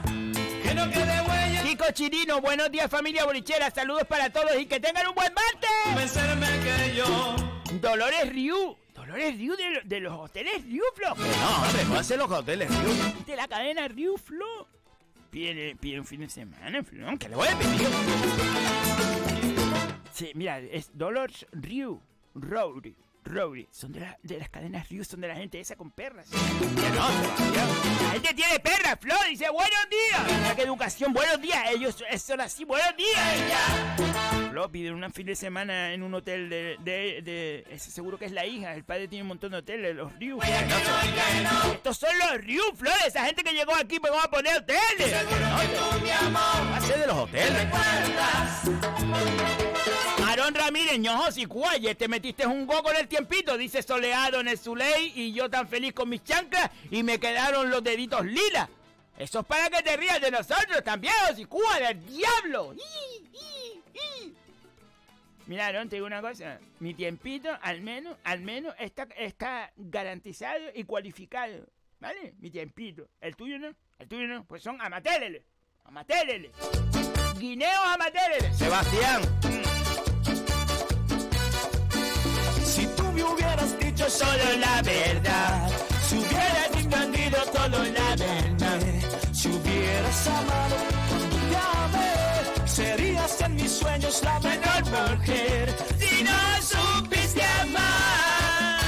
[0.64, 1.64] Que no quede huella.
[1.64, 3.70] Chico Chirino, buenos días familia bolichera.
[3.72, 5.70] Saludos para todos y que tengan un buen martes.
[6.64, 7.36] Que yo.
[7.82, 8.78] Dolores Ryu.
[8.94, 11.14] Dolores Ryu de, de los hoteles Ryu, Flo.
[11.16, 12.70] No, hombre, no hace los hoteles.
[12.70, 13.26] tío.
[13.26, 14.68] De la cadena Ryu, Flo.
[15.36, 17.08] Pide, pide un fin de semana, Flo.
[17.20, 17.88] Que le voy a pedir.
[20.14, 22.00] Sí, mira, es Dolores Ryu.
[22.36, 22.96] Rowdy.
[23.26, 23.68] Rowdy.
[23.72, 26.28] Son de, la- de las cadenas Ryu, son de la gente esa con perras.
[26.30, 26.38] Que.
[26.38, 29.16] La gente tiene perras, Flo.
[29.30, 30.56] Dice, buenos días.
[30.56, 31.72] Qué educación, buenos días.
[31.72, 34.50] Ellos son así, buenos días.
[34.52, 37.22] Flo pide un fin de semana en un hotel de, de,
[37.68, 38.74] de- seguro que es la hija.
[38.74, 40.40] El padre tiene un montón de hoteles, los Ryu.
[41.74, 42.92] Estos son los Ryu, Flo.
[43.08, 45.14] Esa gente que llegó aquí, pues vamos a poner hoteles.
[46.76, 47.68] Hace de los hoteles.
[50.26, 54.48] Aarón Ramírez, ñojos y cuayes, te metiste un go con el tiempito, dice soleado en
[54.48, 58.70] el Zuley y yo tan feliz con mis chanclas y me quedaron los deditos lila.
[59.18, 62.76] Eso es para que te rías de nosotros también, Osicúa, del diablo.
[65.48, 66.60] Mira, Aarón, te digo una cosa.
[66.80, 71.68] Mi tiempito, al menos, al menos, está, está garantizado y cualificado.
[72.00, 72.34] ¿Vale?
[72.40, 73.08] Mi tiempito.
[73.22, 73.74] El tuyo no.
[74.00, 74.44] El tuyo no.
[74.46, 75.44] Pues son amatéreles.
[75.84, 76.52] Amatéreles.
[77.38, 78.58] Guineos amatéreles.
[78.58, 79.22] Sebastián.
[79.42, 79.75] Si
[83.34, 85.70] hubieras dicho solo la verdad,
[86.08, 88.80] si hubieras entendido solo la verdad,
[89.34, 90.76] si hubieras amado
[91.10, 95.76] cuando te amé, serías en mis sueños la menor mujer.
[96.00, 98.80] Si no supiste amar,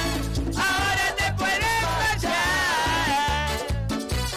[0.56, 3.48] ahora te puedes marchar.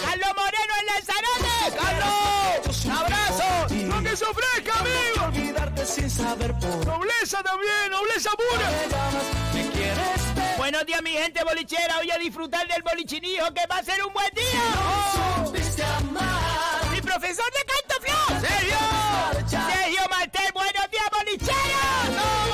[0.06, 1.78] ¡Carlos Moreno en Lanzarote!
[1.82, 2.86] ¡Carlos!
[2.86, 3.50] ¡Un abrazo!
[3.70, 5.26] ¡Lo que ofrezca, amigo!
[5.28, 7.92] olvidarte sin saber por ¡Nobleza también!
[7.92, 9.51] ¡Nobleza pura!
[10.58, 11.98] Buenos días, mi gente bolichera.
[12.00, 14.62] Hoy a disfrutar del bolichinijo, que va a ser un buen día.
[16.92, 18.40] ¡Mi profesor de canto, Flo!
[18.40, 18.78] ¡Sergio!
[19.48, 20.52] ¡Sergio Martel!
[20.54, 21.10] ¡Buenos días,
[22.16, 22.52] nada.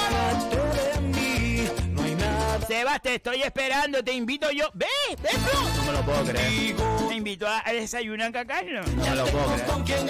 [2.67, 4.03] Sebas, te estoy esperando.
[4.03, 4.69] Te invito yo.
[4.73, 4.87] ¡Ve!
[5.21, 5.61] ¡Ve, Flo!
[5.75, 6.75] No me lo puedo creer.
[7.07, 8.87] Te invito a desayunar acá, Carlos.
[8.93, 10.05] No me lo puedo creer.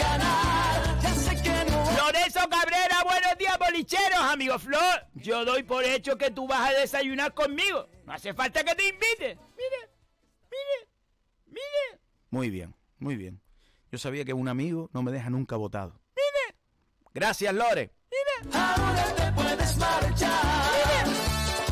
[1.70, 5.08] Lorenzo Cabrera, buenos días, bolicheros, amigo Flor.
[5.16, 7.88] Yo doy por hecho que tú vas a desayunar conmigo.
[8.06, 9.38] No hace falta que te invite.
[9.58, 9.90] Mire,
[10.50, 10.90] mire,
[11.46, 12.02] mire.
[12.30, 13.42] Muy bien, muy bien.
[13.92, 16.00] Yo sabía que un amigo no me deja nunca votado.
[16.16, 16.58] Mire.
[17.14, 17.92] Gracias, Lore.
[18.54, 20.68] ahora te puedes marchar.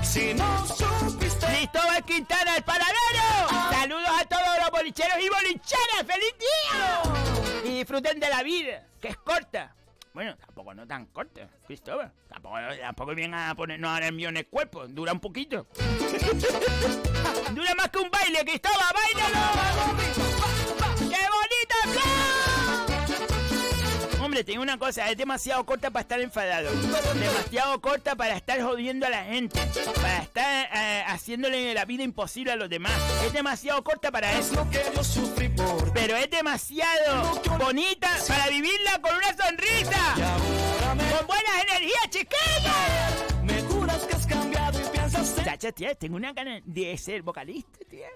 [0.04, 3.50] Si no supiste Cristóbal Quintana, el paradero.
[3.72, 6.06] Saludos a todos los bolicheros y bolicheras.
[6.06, 7.72] ¡Feliz día!
[7.72, 9.76] Y disfruten de la vida, que es corta.
[10.16, 12.10] Bueno, tampoco no tan corta, Cristóbal.
[12.30, 14.88] Tampoco, tampoco vienen a ponernos ahora en el cuerpo.
[14.88, 15.68] Dura un poquito.
[17.54, 18.94] Dura más que un baile, Cristóbal.
[18.94, 19.55] ¡Báilalo!
[24.36, 26.70] Hombre, tengo una cosa, es demasiado corta para estar enfadado.
[26.70, 29.58] Demasiado corta para estar jodiendo a la gente.
[29.96, 32.92] Para estar eh, haciéndole la vida imposible a los demás.
[33.26, 34.68] Es demasiado corta para eso.
[35.94, 40.16] Pero es demasiado bonita para vivirla con una sonrisa.
[41.18, 43.42] Con buenas energías, chiquillos.
[43.42, 47.80] Me juras que has cambiado y piensas Chacha, tía, tengo una gana de ser vocalista,
[47.90, 48.10] tía.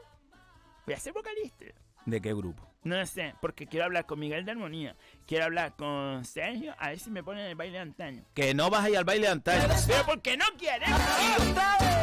[0.86, 1.64] Voy a ser vocalista.
[2.06, 2.69] ¿De qué grupo?
[2.82, 4.96] No sé, porque quiero hablar con Miguel de Armonía.
[5.28, 8.24] Quiero hablar con Sergio, a ver si me ponen el baile de antaño.
[8.34, 9.68] Que no vas a ir al baile de antaño.
[9.86, 10.90] Pero ¿por qué no quieres?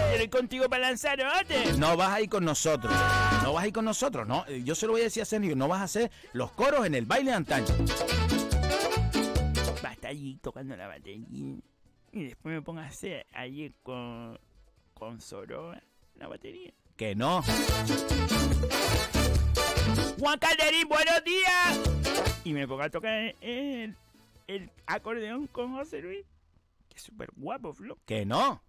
[0.08, 1.18] Quiero ir contigo para lanzar
[1.78, 2.92] No vas a ir con nosotros.
[3.42, 4.46] No vas a ir con nosotros, no.
[4.48, 6.94] Yo se lo voy a decir a Sergio, no vas a hacer los coros en
[6.94, 7.68] el baile de antaño.
[9.82, 11.24] Va a estar allí tocando la batería.
[12.12, 14.38] Y después me pongo a hacer allí con,
[14.92, 15.82] con Soroa
[16.16, 16.72] la batería.
[16.96, 17.42] Que no.
[20.18, 21.80] Juan Calderín, buenos días.
[22.44, 23.94] Y me pongo a tocar el,
[24.46, 26.24] el acordeón con José Luis.
[26.88, 27.98] Que súper guapo, Flo.
[28.06, 28.62] Que no.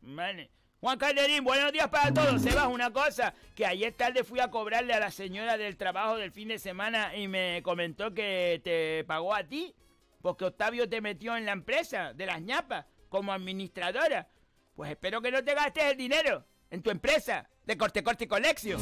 [0.00, 0.50] Vale.
[0.80, 2.42] Juan Calderín, buenos días para todos.
[2.42, 6.30] Sebas, una cosa, que ayer tarde fui a cobrarle a la señora del trabajo del
[6.30, 9.74] fin de semana y me comentó que te pagó a ti,
[10.20, 14.28] porque Octavio te metió en la empresa de las ñapas como administradora.
[14.76, 18.26] Pues espero que no te gastes el dinero en tu empresa de corte corte y
[18.26, 18.80] colección.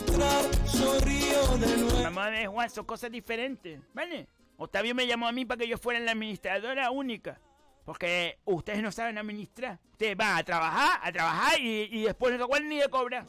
[2.03, 4.27] Vamos a ver, Juan, son cosas diferentes, ¿vale?
[4.57, 7.41] Octavio me llamó a mí para que yo fuera la administradora única.
[7.85, 9.79] Porque ustedes no saben administrar.
[9.91, 13.27] Ustedes van a trabajar, a trabajar y, y después no se acuerdan ni de cobrar.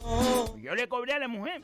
[0.60, 1.60] Yo le cobré a la mujer.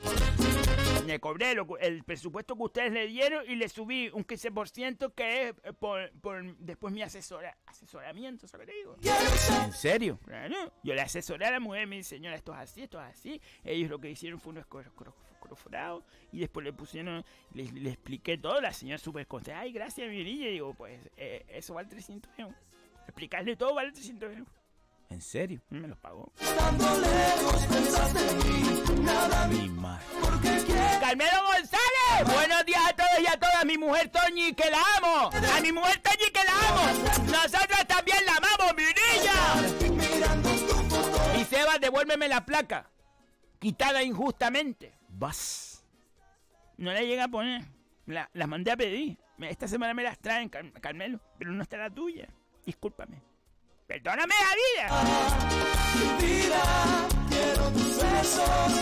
[1.07, 5.49] Le cobré lo- el presupuesto que ustedes le dieron y le subí un 15% que
[5.49, 8.97] es eh, por, por después mi asesora, asesoramiento, ¿sabes lo que digo?
[9.65, 10.19] ¿En serio?
[10.25, 10.73] Claro.
[10.85, 13.41] Yo le asesoré a la mujer, me dice, señora, esto es así, esto es así.
[13.65, 14.67] Ellos lo que hicieron fue unos
[15.41, 17.25] croforados y después le pusieron,
[17.55, 18.61] le, le expliqué todo.
[18.61, 19.61] La señora súper contenta.
[19.61, 20.49] Ay, gracias, mi niña.
[20.49, 22.57] Y digo, pues, eh, eso vale 300 euros.
[23.07, 24.49] Explicarle todo vale 300 euros.
[25.11, 25.61] ¿En serio?
[25.71, 26.33] Me los pagó.
[29.49, 30.05] Mi madre.
[31.01, 33.65] Carmelo González, buenos días a todos y a todas.
[33.65, 35.31] Mi mujer Toñi, que la amo.
[35.57, 36.83] A mi mujer Toñi, que la amo.
[37.27, 39.35] Nosotros también la amamos, mi niña.
[41.41, 42.89] Y Sebas, devuélveme la placa.
[43.59, 44.95] Quitada injustamente.
[45.09, 45.85] Vas.
[46.77, 47.65] No la llega a poner.
[48.07, 49.19] La, las mandé a pedir.
[49.41, 51.21] Esta semana me las traen, Car- Carmelo.
[51.39, 52.29] Pero no está la tuya.
[52.65, 53.21] Discúlpame.
[53.91, 54.87] Perdóname la vida.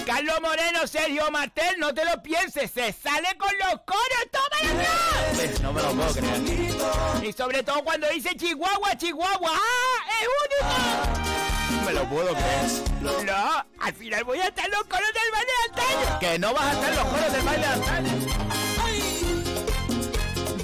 [0.05, 2.71] Carlos Moreno, Sergio Martel, no te lo pienses.
[2.71, 4.27] Se sale con los coros.
[4.31, 5.63] ¡Tómala ya!
[5.63, 7.27] No me lo puedo creer.
[7.27, 9.51] Y sobre todo cuando dice Chihuahua, Chihuahua.
[9.51, 10.05] ¡Ah!
[10.21, 11.87] ¡Es único!
[11.87, 12.67] Me lo puedo creer.
[13.01, 16.19] No, al final voy a estar en los coros del baile de antaño.
[16.21, 18.13] Que no vas a estar en los coros del baile de antaño.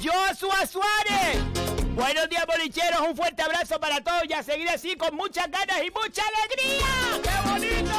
[0.03, 1.54] Joshua Suárez.
[1.95, 2.99] Buenos días, bolicheros.
[3.07, 6.85] Un fuerte abrazo para todos y a seguir así con muchas ganas y mucha alegría.
[7.23, 7.95] ¡Qué bonito!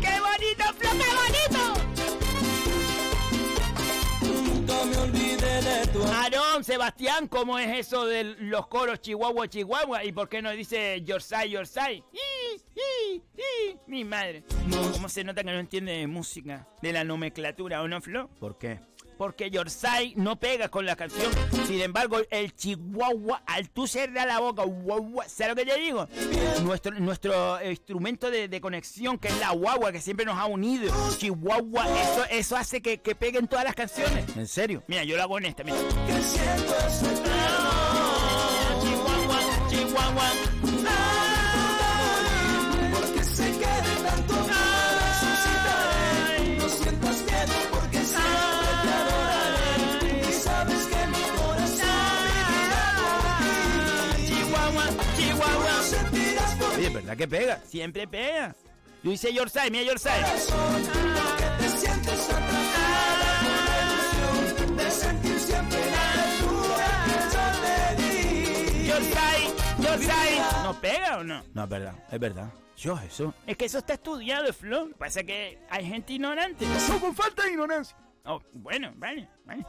[0.00, 0.90] ¡Qué bonito, Flo!
[0.92, 1.86] ¡Qué bonito!
[6.12, 10.04] Aarón, Sebastián, ¿cómo es eso de los coros Chihuahua, Chihuahua?
[10.04, 12.04] ¿Y por qué no dice Yorsai, Yorsai?
[13.86, 14.44] Mi madre.
[14.92, 16.68] ¿Cómo se nota que no entiende de música?
[16.80, 18.28] De la nomenclatura, ¿o no, Flo?
[18.38, 18.80] ¿Por qué?
[19.16, 21.32] Porque Yorsai no pega con la canción.
[21.66, 26.08] Sin embargo, el Chihuahua, al tú cerrar la boca, guagua, ¿sabes lo que te digo?
[26.62, 30.92] Nuestro, nuestro instrumento de, de conexión, que es la guagua, que siempre nos ha unido.
[31.16, 34.36] Chihuahua, eso, eso hace que, que peguen todas las canciones.
[34.36, 34.82] ¿En serio?
[34.86, 35.76] Mira, yo lo hago en esta, mira.
[38.82, 40.55] Chihuahua, Chihuahua.
[57.06, 57.60] ¿Verdad que pega?
[57.64, 58.54] Siempre pega.
[59.02, 60.22] Yo hice Yorsai, mira Yorsai.
[60.22, 68.02] porque te sientes atrapada por la ilusión de sentir siempre la altura que yo te
[68.02, 68.86] di.
[68.88, 69.40] Yorsai,
[69.78, 70.64] Yorsai.
[70.64, 71.44] ¿No pega o no?
[71.54, 72.52] No, es verdad, es verdad.
[72.76, 73.32] Yo, eso.
[73.46, 74.80] Es que eso está estudiado, Flo.
[74.80, 76.66] Lo que Pasa que hay gente ignorante.
[76.88, 77.96] No con falta de ignorancia.
[78.28, 79.64] Oh, bueno, vale, vale.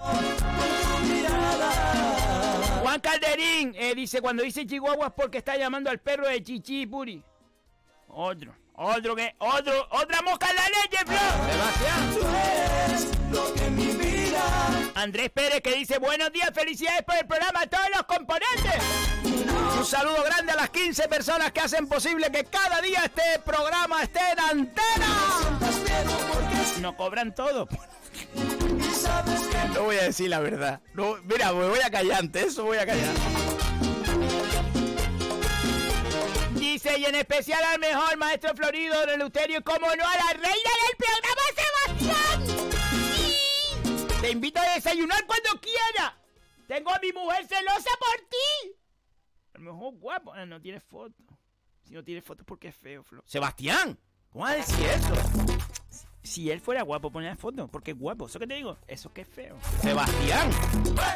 [2.81, 6.87] Juan Calderín eh, dice, cuando dice Chihuahua es porque está llamando al perro de Chichi
[6.87, 7.23] Puri.
[8.07, 11.17] Otro, otro que, otro, otra mosca en la leche, Flo.
[12.13, 14.17] Tú eres lo que mi vida
[14.95, 18.73] Andrés Pérez que dice, buenos días, felicidades por el programa a todos los componentes.
[19.77, 24.01] Un saludo grande a las 15 personas que hacen posible que cada día este programa
[24.01, 25.07] esté en antena.
[26.81, 27.67] No cobran todo.
[29.73, 30.81] No voy a decir la verdad.
[30.93, 33.13] No, mira, me voy a callar ante eso, voy a callar.
[36.55, 40.71] Dice, y en especial al mejor maestro Florido de Luterio, como no a la reina
[40.83, 41.43] del programa
[41.97, 42.47] Sebastián.
[43.15, 44.21] Sí.
[44.21, 46.17] Te invito a desayunar cuando quiera.
[46.67, 48.75] Tengo a mi mujer celosa por ti.
[49.53, 50.33] A lo mejor guapo.
[50.33, 51.23] Ah, no tiene foto.
[51.83, 53.23] Si no tiene foto porque es feo, Flo.
[53.25, 53.97] Sebastián,
[54.29, 56.06] ¿cómo vas a decir eso?
[56.27, 58.25] Si él fuera guapo, ponía la foto, porque es guapo.
[58.27, 58.77] ¿Eso qué te digo?
[58.85, 59.57] Eso que es feo.
[59.81, 60.51] Sebastián.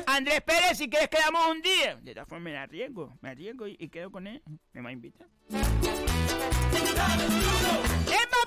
[0.08, 1.98] Andrés Pérez, si quieres quedamos un día.
[2.02, 3.18] De todas formas, me arriesgo.
[3.22, 4.42] Me arriesgo y, y quedo con él.
[4.72, 5.28] ¿Me va a invitar?
[5.50, 5.66] ¡Emma,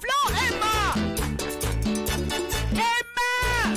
[0.00, 0.14] Flo!
[0.48, 0.94] ¡Emma!
[2.72, 3.74] ¡Emma!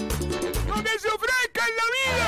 [0.67, 2.23] ¡No que se ofrezca en la vida!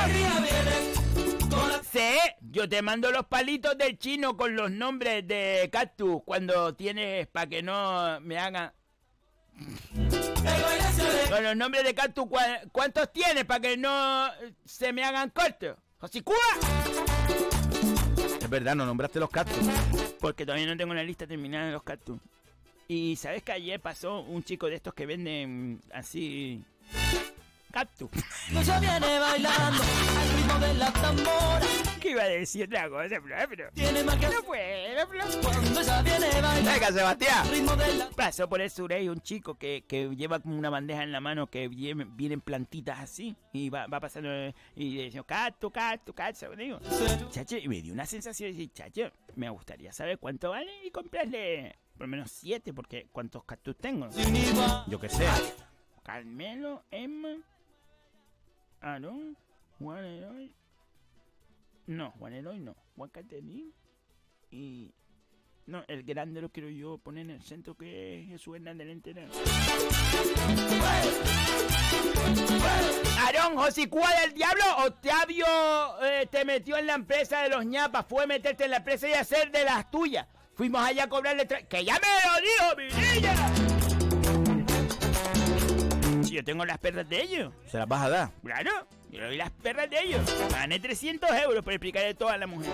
[1.89, 7.27] Sí, yo te mando los palitos del chino con los nombres de cactus cuando tienes
[7.27, 8.73] para que no me hagan...
[11.29, 11.93] Con los nombres de
[12.27, 15.77] ¿cuá- ¿cuántos tienes para que no eh, se me hagan cortos?
[15.99, 16.35] ¡Josicúa!
[18.41, 19.57] Es verdad, no nombraste los cactus.
[20.19, 22.19] Porque todavía no tengo la lista terminada de los cactus.
[22.87, 26.63] Y sabes que ayer pasó un chico de estos que venden así.
[27.71, 28.09] Cactus.
[28.51, 31.61] viene bailando al ritmo de la tambora.
[31.99, 33.35] ¿Qué iba a decir otra cosa, Flo?
[33.49, 33.69] Pero.
[33.73, 34.29] Tiene magia.
[34.29, 35.23] No puedo, Flo.
[35.41, 37.37] Cuando ella viene bailando Venga, Sebastián.
[37.47, 40.69] al ritmo de la Pasó por el surey un chico que, que lleva como una
[40.69, 43.35] bandeja en la mano que viene- vienen plantitas así.
[43.53, 46.57] Y va, va pasando eh, y dice, cactus, cactus, cactus.
[46.57, 46.79] Digo,
[47.31, 50.91] chacho, y me dio una sensación de decir, chacho, me gustaría saber cuánto vale y
[50.91, 54.09] comprarle por lo menos siete, porque ¿cuántos cactus tengo?
[54.87, 55.27] Yo qué sé.
[56.03, 57.35] Carmelo, Emma,
[58.81, 59.37] Aarón,
[59.77, 60.53] Juan Eloy.
[61.87, 62.75] No, Juan Eloy no.
[62.95, 63.73] Juan Caterín.
[64.51, 64.93] Y.
[65.65, 68.95] No, el grande lo quiero yo poner en el centro que es Jesús Hernández del
[68.95, 69.21] Entero.
[73.19, 75.45] Aarón, Josicúa del Diablo, Octavio
[76.01, 79.13] eh, te metió en la empresa de los ñapas, fue meterte en la empresa y
[79.13, 80.25] hacer de las tuyas.
[80.55, 81.47] Fuimos allá a cobrarle...
[81.47, 83.68] ¡Que ya me lo dijo, mi niña!
[86.29, 87.51] Si yo tengo las perras de ellos.
[87.65, 88.31] ¿Se las vas a dar?
[88.43, 88.69] Claro,
[89.09, 90.21] yo le doy las perras de ellos.
[90.51, 92.71] Gané 300 euros por explicarle todo a la mujer.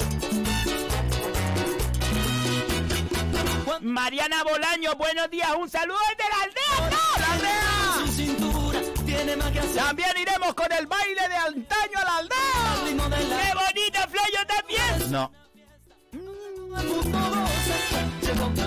[3.80, 5.56] Mariana Bolaño, buenos días.
[5.58, 6.90] Un saludo desde la aldea.
[6.92, 8.06] ¡No, la aldea!
[8.06, 9.62] Su cintura tiene magia.
[9.74, 13.08] También iremos con el baile de antaño a la Al aldea.
[13.08, 14.22] la ¡Qué bonita, Flo!
[14.34, 15.12] Yo también.
[15.12, 15.32] No.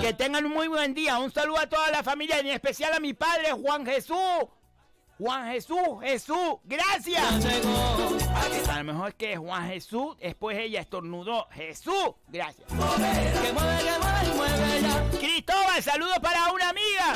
[0.01, 1.19] Que tengan un muy buen día.
[1.19, 4.17] Un saludo a toda la familia, en especial a mi padre, Juan Jesús.
[5.19, 7.21] Juan Jesús, Jesús, gracias.
[8.69, 11.45] A lo mejor es que Juan Jesús, después ella estornudó.
[11.51, 12.65] Jesús, gracias.
[15.19, 17.15] Cristóbal, saludos para una amiga.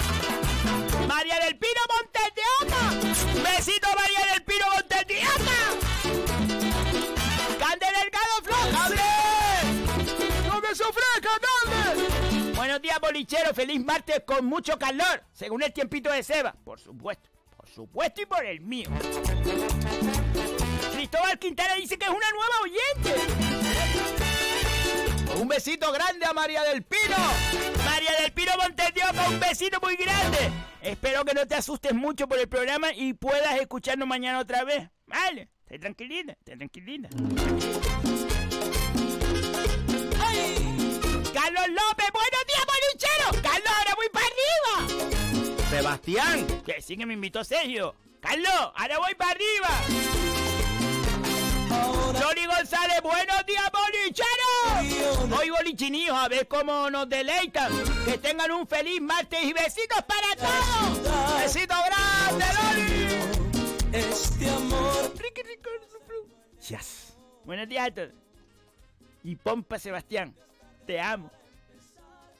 [1.07, 2.91] María del Pino Montes de Oca.
[3.49, 5.57] Besito María del Pino Montes de Oca.
[7.57, 8.71] Cande Delgado Flor.
[8.73, 9.01] ¡Cande!
[10.45, 10.67] ¡No me
[11.21, 12.53] Cande!
[12.53, 13.53] Buenos días, bolichero.
[13.53, 15.23] Feliz martes con mucho calor.
[15.31, 16.53] Según el tiempito de Seba.
[16.65, 17.32] Por supuesto.
[17.73, 18.87] Supuesto y por el mío.
[20.93, 23.15] Cristóbal Quintana dice que es una nueva oyente.
[25.41, 27.17] Un besito grande a María del Pino.
[27.83, 30.51] María del Pino Montes de Oca, un besito muy grande.
[30.83, 34.91] Espero que no te asustes mucho por el programa y puedas escucharnos mañana otra vez.
[35.07, 37.09] Vale, esté tranquilita, esté tranquilita.
[45.83, 46.47] Sebastián.
[46.65, 47.93] Que sí que me invitó Sergio.
[48.21, 49.67] Carlos, ahora voy para arriba.
[52.21, 55.37] Johnny González, buenos días, bolicheros.
[55.37, 57.69] Hoy bolichinijo, a ver cómo nos deleitan.
[58.05, 61.41] Que tengan un feliz martes y besitos para todos.
[61.41, 63.97] Besito grande, Loli.
[63.97, 65.11] Este amor.
[66.69, 67.17] Yes.
[67.43, 68.13] Buenos días a todos.
[69.25, 70.33] Y Pompa Sebastián,
[70.87, 71.29] te amo.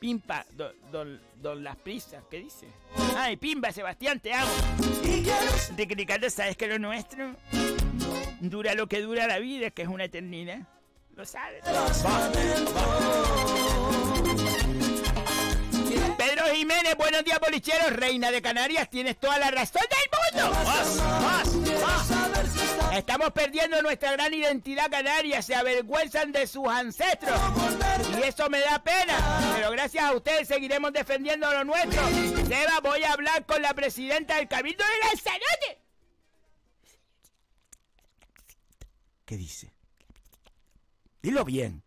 [0.04, 2.68] Pimpa, don, don, don Las Prisas, ¿qué dice?
[3.16, 4.52] Ay, Pimba Sebastián, te amo.
[5.78, 7.38] Ricardo, ¿sabes que lo nuestro?
[8.42, 10.60] Dura lo que dura la vida, que es una eternidad.
[11.16, 11.64] Lo sabes.
[16.54, 17.94] Jiménez, buenos días, bolicheros.
[17.94, 20.56] Reina de Canarias, tienes toda la razón del mundo.
[20.64, 22.94] Más, más, más.
[22.94, 25.42] Estamos perdiendo nuestra gran identidad canaria.
[25.42, 27.40] Se avergüenzan de sus ancestros.
[28.20, 29.52] Y eso me da pena.
[29.56, 32.02] Pero gracias a ustedes seguiremos defendiendo lo nuestro.
[32.48, 35.80] Seba, voy a hablar con la presidenta del Cabildo de Lanzarote.
[39.26, 39.74] ¿Qué dice?
[41.22, 41.82] Dilo bien.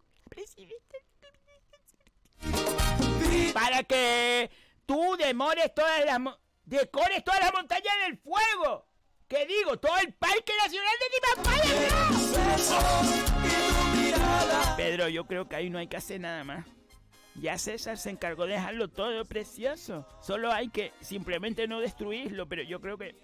[3.52, 4.50] Para que
[4.84, 6.20] tú demores todas las...
[6.64, 8.86] Decores todas las montañas del fuego.
[9.28, 9.76] ¿Qué digo?
[9.76, 11.72] Todo el Parque Nacional de Timapaya.
[14.76, 16.66] Pedro, yo creo que ahí no hay que hacer nada más.
[17.36, 20.06] Ya César se encargó de dejarlo todo precioso.
[20.20, 23.14] Solo hay que simplemente no destruirlo, pero yo creo que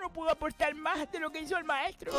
[0.00, 2.12] no pudo aportar más de lo que hizo el maestro.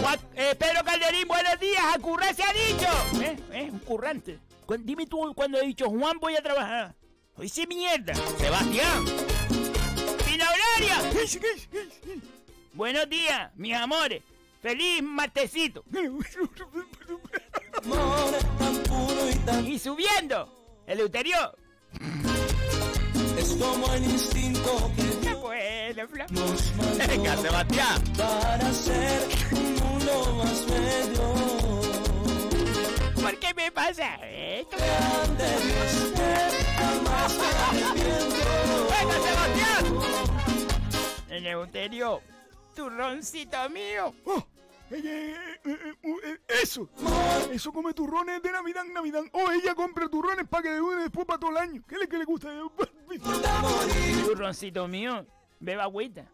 [0.00, 3.22] Juan- eh, Pedro Calderín, buenos días, a currar se ha dicho.
[3.22, 4.38] Eh, eh, un currante.
[4.66, 6.94] Cu- Dime tú cuando he dicho Juan voy a trabajar.
[7.36, 8.14] Hoy sí mierda.
[8.14, 9.04] Sebastián.
[10.26, 11.00] Pina Horaria.
[12.74, 14.22] Buenos días, mis amores.
[14.60, 15.84] Feliz martesito.
[19.64, 20.48] Y subiendo.
[20.86, 21.56] El ulterior.
[23.38, 26.26] Es como el instinto que Qué bueno, Fla.
[27.08, 28.02] Venga, Sebastián.
[28.16, 31.34] para ser un mundo más bello.
[33.22, 34.76] ¿Por qué me pasa esto?
[34.76, 36.12] Dios,
[36.76, 37.38] jamás.
[38.90, 39.84] ¡Venga, Sebastián!
[41.30, 42.20] Eleuterio,
[42.74, 44.14] turroncito mío.
[44.26, 44.44] Oh,
[44.94, 46.88] eh, eh, eh, eso,
[47.50, 49.22] eso come turrones de Navidad en Navidad.
[49.32, 51.82] O ella compra turrones para que una después para todo el año.
[51.86, 52.50] ¿Qué es lo que le gusta?
[54.26, 55.26] Turroncito mío,
[55.60, 56.28] beba agüita.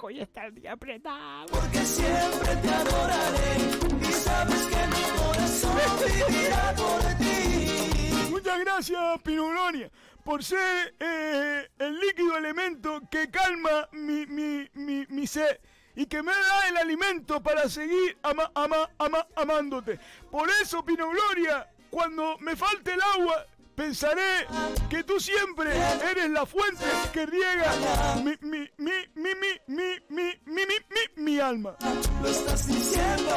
[0.00, 1.46] Hoy está el día apretado.
[1.46, 3.56] Porque siempre te adoraré
[4.00, 8.30] y sabes que mi corazón vivirá por ti.
[8.30, 9.90] Muchas gracias, Pinolonia,
[10.24, 15.58] por ser eh, el líquido elemento que calma mi, mi, mi, mi sed
[15.98, 19.98] y que me da el alimento para seguir ama, ama, ama, amándote.
[20.30, 23.44] Por eso, Pinogloria, cuando me falte el agua,
[23.74, 24.46] pensaré
[24.88, 25.76] que tú siempre
[26.08, 27.74] eres la fuente que riega
[28.22, 31.74] mi, mi, mi, mi, mi, mi, mi, mi, mi, mi, mi alma.
[32.22, 33.36] Lo estás diciendo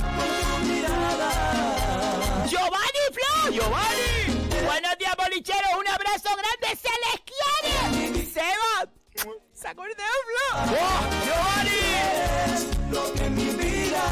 [0.00, 2.46] con tu mirada.
[2.46, 3.52] ¡Giovanni Flo!
[3.52, 4.64] ¡Giovanni!
[4.64, 5.74] Buenos días, bolicheros.
[5.78, 6.74] Un abrazo grande.
[6.74, 7.20] ¡Se les
[8.00, 8.24] quiere!
[8.24, 8.97] ¡Seba!
[9.60, 10.76] ¡Se acordó, Flo!
[10.78, 12.92] ¡Oh, Giovanni!
[12.92, 14.04] Lo que mi vida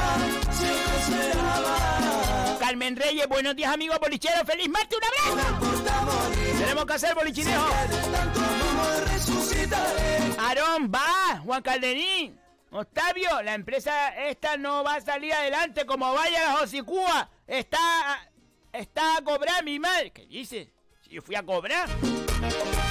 [0.50, 2.56] siempre esperaba.
[2.58, 4.42] Carmen Reyes, buenos días, amigos bolicheros.
[4.44, 4.98] ¡Feliz martes!
[4.98, 6.58] ¡Un abrazo!
[6.58, 7.64] Tenemos que hacer bolichinejo.
[10.36, 11.40] Aarón, va.
[11.44, 12.40] Juan Calderín.
[12.72, 17.30] Octavio, la empresa esta no va a salir adelante como vaya la Josicúa.
[17.46, 17.78] Está,
[18.72, 20.10] está a cobrar mi madre.
[20.10, 20.72] ¿Qué dice?
[21.16, 21.88] Yo fui a cobrar.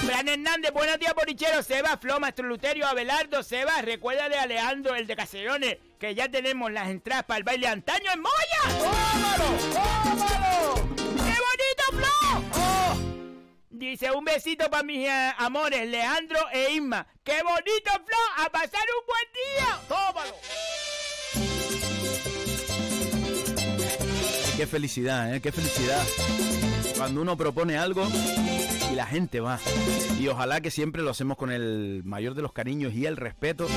[0.04, 1.64] Fran Hernández, buenos días, bolicheros.
[1.64, 6.72] Seba, Flo, Maestro Luterio, Abelardo, Seba, recuerda de Alejandro, el de Caserones, que ya tenemos
[6.72, 8.80] las entradas para el baile antaño en Moya.
[8.80, 9.46] ¡Tómalo!
[9.72, 10.74] ¡Tómalo!
[10.96, 12.44] ¡Qué bonito, Flo!
[12.56, 12.98] ¡Oh!
[13.70, 17.06] Dice un besito para mis eh, amores, Leandro e Isma.
[17.24, 18.18] ¡Qué bonito, Flo!
[18.38, 19.80] ¡A pasar un buen día!
[19.88, 20.36] ¡Tómalo!
[24.58, 25.42] Qué felicidad, ¿eh?
[25.42, 26.04] Qué felicidad.
[26.98, 28.08] Cuando uno propone algo
[28.92, 29.60] y la gente va.
[30.20, 33.68] Y ojalá que siempre lo hacemos con el mayor de los cariños y el respeto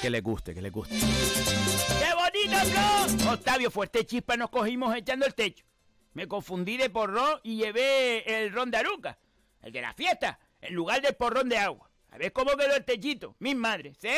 [0.00, 0.94] que le guste, que le guste.
[0.94, 3.32] ¡Qué bonito, Flo!
[3.32, 5.64] Octavio, fuerte chispa nos cogimos echando el techo.
[6.12, 9.18] Me confundí de porrón y llevé el ron de aruca,
[9.62, 11.90] el de la fiesta, en lugar del porrón de agua.
[12.10, 13.34] A ver cómo quedó el techito.
[13.40, 14.08] Mis madres, ¿sí?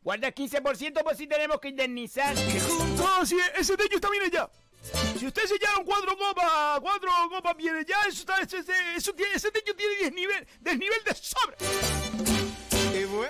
[0.00, 2.34] Guarda el 15% por si tenemos que indemnizar.
[2.96, 4.48] No, si ese techo está bien ya.
[5.18, 8.64] Si ustedes se echaron cuatro copas, cuatro copas viene ya, eso está, ese,
[8.96, 11.56] eso tiene, ese techo tiene 10 nivel, desnivel de sobra.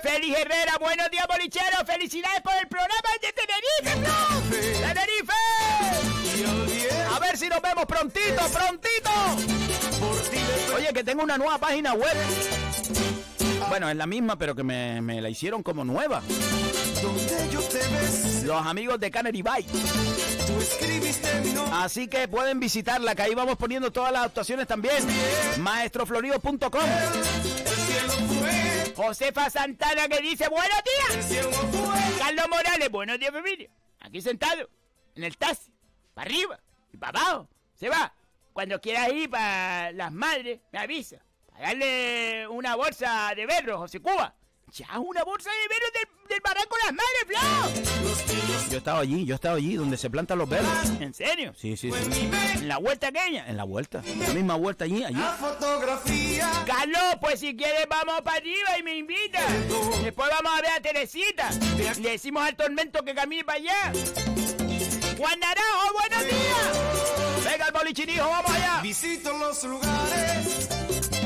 [0.02, 1.82] Félix Herrera, buenos días, bolicheros.
[1.86, 3.92] Felicidades por el programa de Tenerife.
[4.80, 5.32] ¡Tenerife!
[7.11, 9.11] A ver si nos vemos prontito, prontito.
[10.74, 12.14] Oye, que tengo una nueva página web.
[13.68, 16.22] Bueno, es la misma, pero que me, me la hicieron como nueva.
[17.05, 19.66] Donde yo te Los amigos de Canary Bike.
[19.66, 21.76] tú escribiste mi nombre.
[21.76, 24.96] Así que pueden visitarla, que ahí vamos poniendo todas las actuaciones también.
[25.59, 26.88] maestroflorido.com.
[28.96, 31.44] Josefa Santana que dice buenos días.
[32.18, 33.68] Carlos Morales, buenos días, familia.
[34.00, 34.70] Aquí sentado,
[35.14, 35.72] en el taxi,
[36.14, 36.59] para arriba
[36.90, 37.48] y para abajo.
[37.74, 38.14] Se va.
[38.55, 41.18] Cuando quieras ir para las madres, me avisa.
[41.50, 44.34] Para darle una bolsa de berros, José Cuba.
[44.76, 48.68] Ya, una bolsa de berros del, del barranco Las Madres, Flo.
[48.68, 51.00] Yo he estado allí, yo he estado allí, donde se plantan los verdes.
[51.00, 51.54] ¿En serio?
[51.56, 52.30] Sí, sí, sí.
[52.56, 53.46] ¿En la vuelta aquella?
[53.46, 54.02] En la vuelta.
[54.18, 55.14] La misma vuelta allí, allí.
[55.14, 56.50] La fotografía.
[56.66, 59.38] Carlos, pues si quieres vamos para arriba y me invita.
[60.02, 61.50] Después vamos a ver a Teresita.
[61.76, 63.92] Le decimos al tormento que camine para allá.
[65.16, 67.44] Juan Naranjo, buenos días.
[67.44, 68.80] Venga el bolichinijo, vamos allá.
[68.82, 71.23] Visito los lugares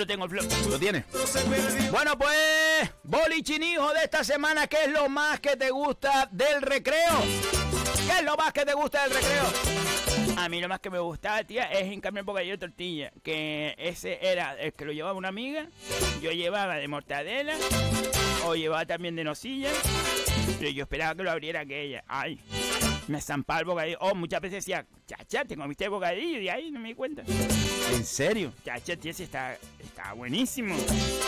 [0.00, 0.44] lo tengo el flow.
[0.70, 1.90] ¿Lo perdió.
[1.90, 7.20] Bueno, pues, bolichinijo de esta semana, ¿qué es lo más que te gusta del recreo?
[8.06, 9.44] ¿Qué es lo más que te gusta del recreo?
[10.38, 13.12] A mí lo más que me gustaba, tía, es hincarme bocadillo de tortilla.
[13.22, 15.68] Que ese era el que lo llevaba una amiga.
[16.22, 17.54] Yo llevaba de mortadela.
[18.46, 19.68] O llevaba también de nocilla.
[20.58, 22.04] Pero yo esperaba que lo abriera aquella.
[22.08, 22.40] Ay,
[23.08, 23.98] me zampaba el bocadillo.
[24.00, 26.38] Oh, muchas veces decía, chacha, te comiste el bocadillo.
[26.38, 27.22] Y de ahí no me di cuenta.
[27.92, 28.52] ¿En serio?
[28.64, 30.76] Chacha, tía, sí está, está buenísimo.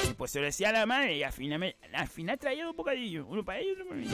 [0.08, 1.16] Y pues se lo decía a la madre.
[1.16, 3.26] Y al final, me, al final traía dos bocadillos.
[3.28, 4.08] Uno para ella y otro para mí.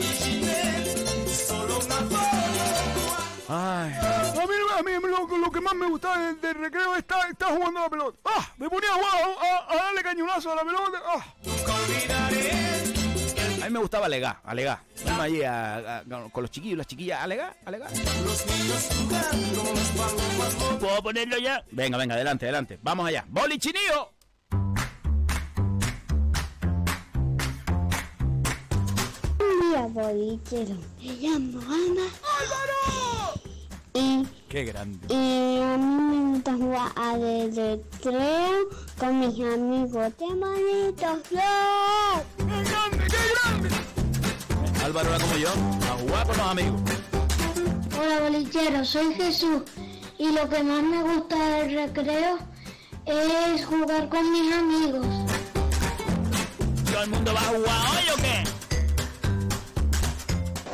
[3.51, 3.93] Ay.
[3.93, 7.29] A mí, a mí lo, lo que más me gustaba del, del recreo es estar,
[7.29, 8.19] estar jugando a la pelota.
[8.25, 8.53] ¡Ah!
[8.57, 11.01] Me ponía a, a, a darle cañonazo a la pelota.
[11.05, 11.35] ¡Ah!
[13.61, 14.79] A mí me gustaba alegar, alegar.
[15.05, 17.89] Irme allí a- a- con los chiquillos las chiquillas, alegar, alegar.
[20.79, 21.63] ¿Puedo ponerlo ya?
[21.71, 22.79] Venga, venga, adelante, adelante.
[22.81, 23.25] Vamos allá.
[23.27, 24.13] ¡Bolichinío!
[29.39, 30.77] Un día bolichero.
[30.99, 32.07] Me llamo Ana.
[33.93, 35.05] Y, ¡Qué grande!
[35.13, 40.11] y a mí me gusta jugar a recreo con mis amigos.
[40.17, 40.25] ¡Qué
[41.23, 42.23] Flor!
[42.35, 43.69] ¡Qué grande, qué grande!
[44.83, 46.81] Álvaro era como yo, a jugar con los amigos.
[48.01, 49.61] Hola bolichero, soy Jesús
[50.17, 52.39] y lo que más me gusta del recreo
[53.05, 55.05] es jugar con mis amigos.
[56.91, 58.43] ¿Todo el mundo va a jugar hoy o qué?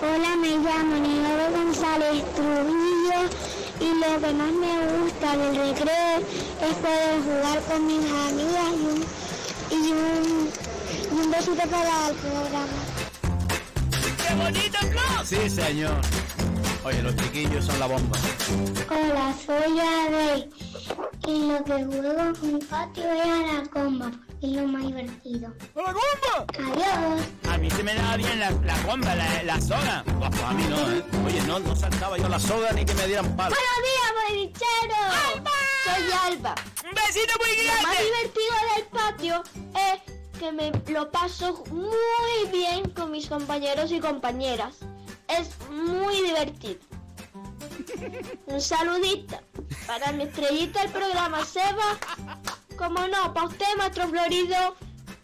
[0.02, 3.45] Hola, me llamo Nigoro González Trujillo
[3.80, 6.18] y lo que más me gusta del recreo
[6.62, 9.06] es poder jugar con mis amigas y un,
[9.72, 10.50] y un,
[11.12, 12.80] y un besito para el programa.
[14.28, 15.26] ¡Qué bonito, Flo!
[15.26, 16.02] Sí, señor.
[16.84, 18.18] Oye, los chiquillos son la bomba.
[18.90, 20.50] Hola, soy Adel
[21.28, 24.12] y lo que juego en mi patio es a la comba,
[24.42, 25.54] es lo más divertido.
[25.76, 26.46] ¡A la comba!
[26.74, 27.22] Adiós.
[27.50, 30.04] A mí se me daba bien la, la comba, la, la soga.
[30.46, 31.04] A mí no, ¿eh?
[31.26, 33.56] Oye, no, no saltaba yo la soga ni que me dieran palo.
[33.56, 35.52] ¡Buenos días, bolichero!
[35.86, 36.56] Soy Alba.
[36.84, 38.04] ¡Un besito muy Lo más grande!
[38.04, 39.44] divertido del patio
[39.76, 44.76] es que me lo paso muy bien con mis compañeros y compañeras.
[45.28, 46.80] Es muy divertido.
[48.48, 49.40] Un saludito
[49.88, 51.98] para mi estrellita del programa Seba.
[52.78, 54.76] Como no, para usted, maestro Florido,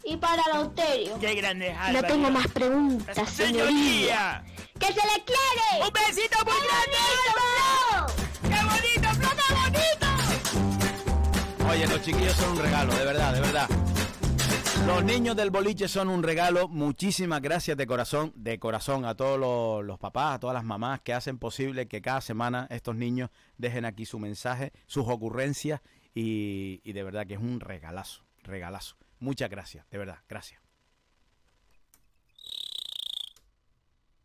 [0.03, 1.19] y para Lauterio.
[1.19, 2.07] ¡Qué grande es No Álvaro!
[2.07, 3.65] tengo más preguntas, señoría.
[3.65, 4.43] ¡Señoría!
[4.79, 5.85] ¡Que se le quiere!
[5.85, 6.97] ¡Un besito muy grande!
[8.41, 10.07] ¡Qué bonito, Flo, qué bonito!
[11.69, 13.69] Oye, los chiquillos son un regalo, de verdad, de verdad.
[14.87, 16.67] Los niños del boliche son un regalo.
[16.67, 21.01] Muchísimas gracias de corazón, de corazón a todos los, los papás, a todas las mamás
[21.01, 25.81] que hacen posible que cada semana estos niños dejen aquí su mensaje, sus ocurrencias
[26.13, 28.97] y, y de verdad que es un regalazo, regalazo.
[29.19, 30.60] Muchas gracias, de verdad, gracias.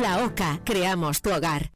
[0.00, 1.75] La OCA, creamos tu hogar.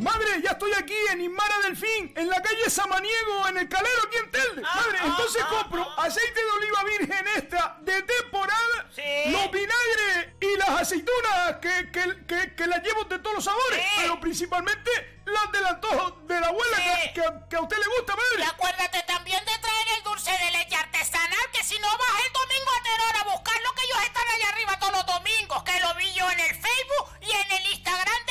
[0.00, 4.16] Madre, ya estoy aquí en Inmara Delfín, en la calle Samaniego, en el Calero, aquí
[4.16, 4.62] en Telde.
[4.62, 8.90] Madre, entonces compro aceite de oliva virgen extra de temporada,
[9.26, 13.84] los vinagres y las aceitunas que, que, que, que las llevo de todos los sabores,
[13.98, 14.90] pero principalmente
[15.26, 16.76] las del antojo de la abuela
[17.14, 18.40] que, que, a usted le gusta, madre.
[18.40, 22.32] Y acuérdate también de traer el dulce de leche artesanal, que si no vas el
[22.32, 25.80] domingo a Teror a buscar lo que ellos están allá arriba todos los domingos, que
[25.80, 28.29] lo vi yo en el Facebook y en el Instagram de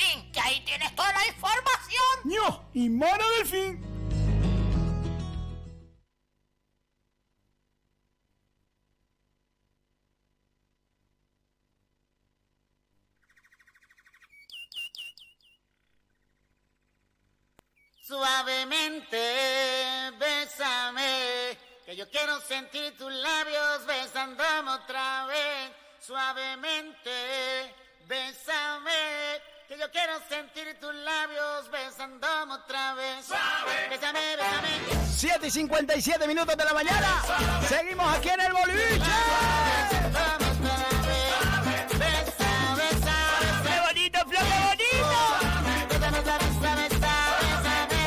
[0.00, 2.02] Delfín, que ahí tienes toda la información.
[2.24, 2.70] ¡Ño!
[2.74, 3.90] Inmara Delfín.
[18.02, 19.18] Suavemente,
[20.18, 25.70] bésame, que yo quiero sentir tus labios besándome otra vez.
[26.00, 27.72] Suavemente,
[28.10, 28.90] bésame,
[29.68, 33.28] que yo quiero sentir tus labios besándome otra vez.
[33.88, 34.68] Bésame, bésame.
[35.14, 37.22] 7 y 57 minutos de la mañana.
[37.68, 39.00] Seguimos aquí en el boliche.
[43.62, 44.40] ¡Qué bonito, Flo,
[44.76, 44.84] qué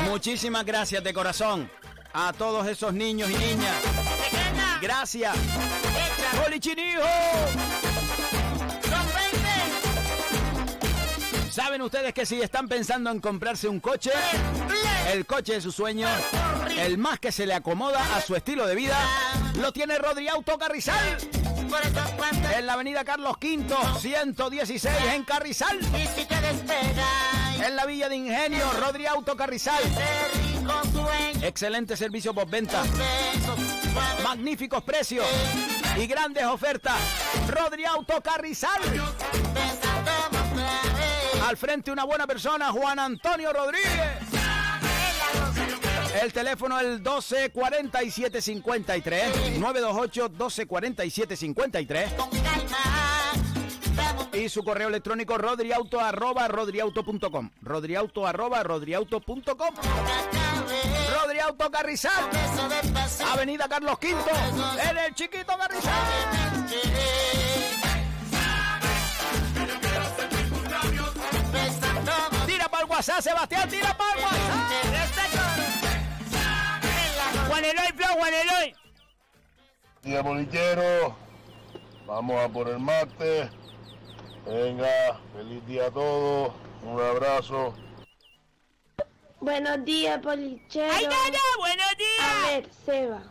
[0.10, 1.72] Muchísimas gracias de corazón
[2.14, 3.78] a todos esos niños y niñas.
[4.82, 5.34] Gracias.
[6.44, 7.93] Bolichinijo.
[11.54, 14.10] ¿Saben ustedes que si están pensando en comprarse un coche,
[15.12, 16.10] el coche de sus sueños,
[16.80, 18.98] el más que se le acomoda a su estilo de vida,
[19.60, 21.16] lo tiene Rodri Auto Carrizal?
[22.58, 23.68] En la avenida Carlos V,
[24.00, 25.78] 116 en Carrizal.
[27.64, 29.84] En la Villa de Ingenio, Rodri Auto Carrizal.
[31.44, 32.82] Excelente servicio postventa.
[34.24, 35.28] Magníficos precios
[36.02, 36.96] y grandes ofertas.
[37.48, 38.82] Rodri Auto Carrizal.
[41.54, 43.94] Al frente una buena persona, Juan Antonio Rodríguez.
[46.20, 52.12] El teléfono el 12 47 53 928 12 47 53
[54.34, 59.76] y su correo electrónico rodriauto arroba rodriauto.com rodriauto arroba rodriauto.com
[61.22, 62.32] Rodriauto Carrizal.
[63.32, 67.43] Avenida Carlos V en el chiquito Carrizal
[73.04, 74.40] WhatsApp, Sebastián, tira para el WhatsApp.
[77.50, 78.76] Juan Eloy, Flo, Juan Eloy.
[80.04, 81.14] Día bolichero,
[82.08, 83.50] vamos a por el martes.
[84.46, 87.74] Venga, feliz día a todos, un abrazo.
[89.42, 90.94] Buenos días, polichero.
[90.94, 91.40] ¡Ay, nada!
[91.58, 92.46] ¡Buenos días!
[92.46, 93.24] A ver, Seba,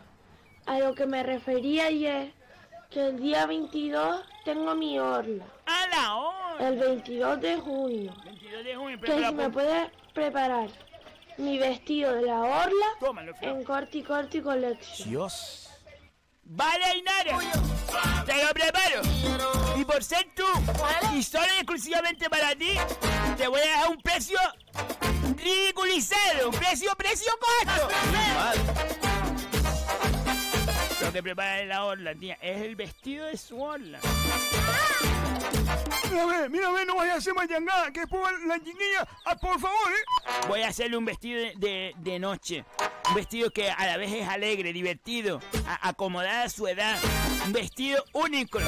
[0.67, 2.31] a lo que me refería ayer,
[2.91, 5.52] que el día 22 tengo mi orla.
[5.65, 6.67] ¡A la hora!
[6.67, 8.13] El 22 de junio.
[8.25, 10.69] 22 de junio, Que si me puedes preparar
[11.37, 15.09] mi vestido de la orla Tómalo, en Corti Corti Collection.
[15.09, 15.69] Dios.
[16.43, 17.39] Vale, Ainara.
[18.25, 19.01] Te lo preparo.
[19.77, 20.43] Y por ser tú,
[21.15, 22.73] y solo y exclusivamente para ti,
[23.37, 24.37] te voy a dejar un precio
[25.37, 26.49] ridiculizado.
[26.49, 27.87] Un precio, precio costo.
[31.03, 33.99] Lo que prepara la orla, tía, es el vestido de su orla.
[36.09, 40.31] Mírame, mírame, no vayas a hacer mayangada, que después la chiquilla, ah, por favor, ¿eh?
[40.47, 42.63] Voy a hacerle un vestido de, de- de noche.
[43.09, 46.97] Un vestido que a la vez es alegre, divertido, a- acomodada a su edad.
[47.45, 48.59] Un vestido único.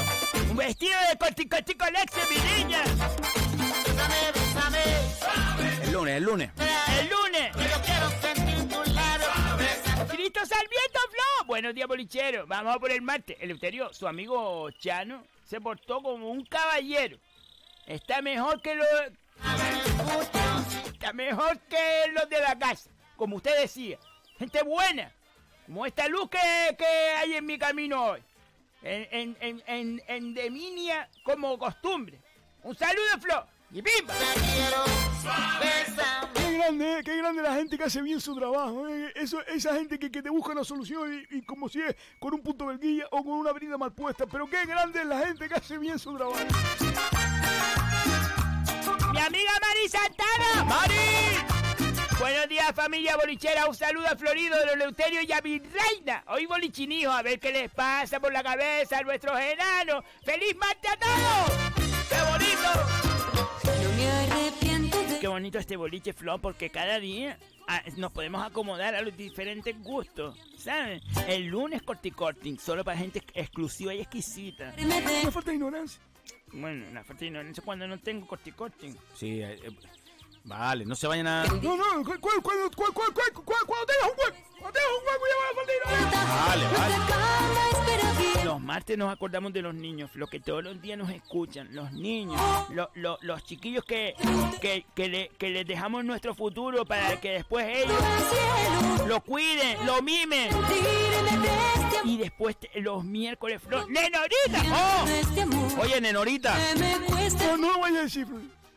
[0.49, 2.81] Un vestido de corticotico Lexe, mi niña.
[5.83, 6.51] El lunes, el lunes.
[6.99, 7.51] El lunes.
[7.55, 9.29] Yo quiero sentir tus labios
[10.09, 10.59] Cristo Flow.
[11.55, 12.45] Buenos días, bolichero.
[12.47, 13.37] Vamos a por el martes.
[13.39, 17.17] Eleuterio, su amigo Chano, se portó como un caballero.
[17.85, 18.87] Está mejor que los...
[20.91, 23.97] Está mejor que los de la casa, como usted decía.
[24.37, 25.13] Gente buena,
[25.65, 28.23] como esta luz que, que hay en mi camino hoy.
[28.81, 30.89] En, en, en, en, en
[31.23, 32.19] como costumbre.
[32.63, 33.47] Un saludo, Flo.
[33.71, 34.13] Y ¡pimba!
[36.33, 38.87] Qué grande, qué grande la gente que hace bien su trabajo.
[38.87, 39.11] eh.
[39.15, 42.33] Eso, esa gente que, que te busca una solución y, y como si es con
[42.33, 44.25] un punto de guía o con una avenida mal puesta.
[44.25, 46.37] Pero qué grande es la gente que hace bien su trabajo.
[49.11, 50.63] Mi amiga Mari Santana.
[50.65, 50.95] ¡Mari!
[52.19, 53.67] Buenos días, familia bolichera.
[53.67, 56.23] Un saludo a Florido de los Leuterio y a mi reina.
[56.27, 60.03] Hoy bolichinijo, a ver qué les pasa por la cabeza a nuestros enanos.
[60.23, 61.64] ¡Feliz martes a todos!
[65.35, 70.37] Bonito este boliche, Flo, porque cada día ah, nos podemos acomodar a los diferentes gustos,
[70.57, 71.01] ¿saben?
[71.27, 74.73] El lunes corticorting, solo para gente exclusiva y exquisita.
[74.77, 75.99] No falta de ignorancia.
[76.53, 78.95] Bueno, la falta de ignorancia cuando no tengo corticorting.
[79.13, 79.71] Sí, eh, eh,
[80.45, 81.43] vale, no se vayan a...
[81.43, 83.33] No, no, ¿cuál, cuál, cuál, cuál, cuál,
[88.97, 92.39] nos acordamos de los niños, los que todos los días nos escuchan, los niños,
[92.69, 94.15] lo- lo- los chiquillos que,
[94.61, 97.97] que, que, le- que les dejamos nuestro futuro para que después ellos
[99.07, 100.49] lo cuiden, lo mimen.
[102.03, 104.61] Y después te- los miércoles, Flor, ¡Nenorita!
[104.73, 105.81] ¡Oh!
[105.81, 106.55] Oye, Nenorita.
[107.47, 108.27] No, no lo vayas a decir.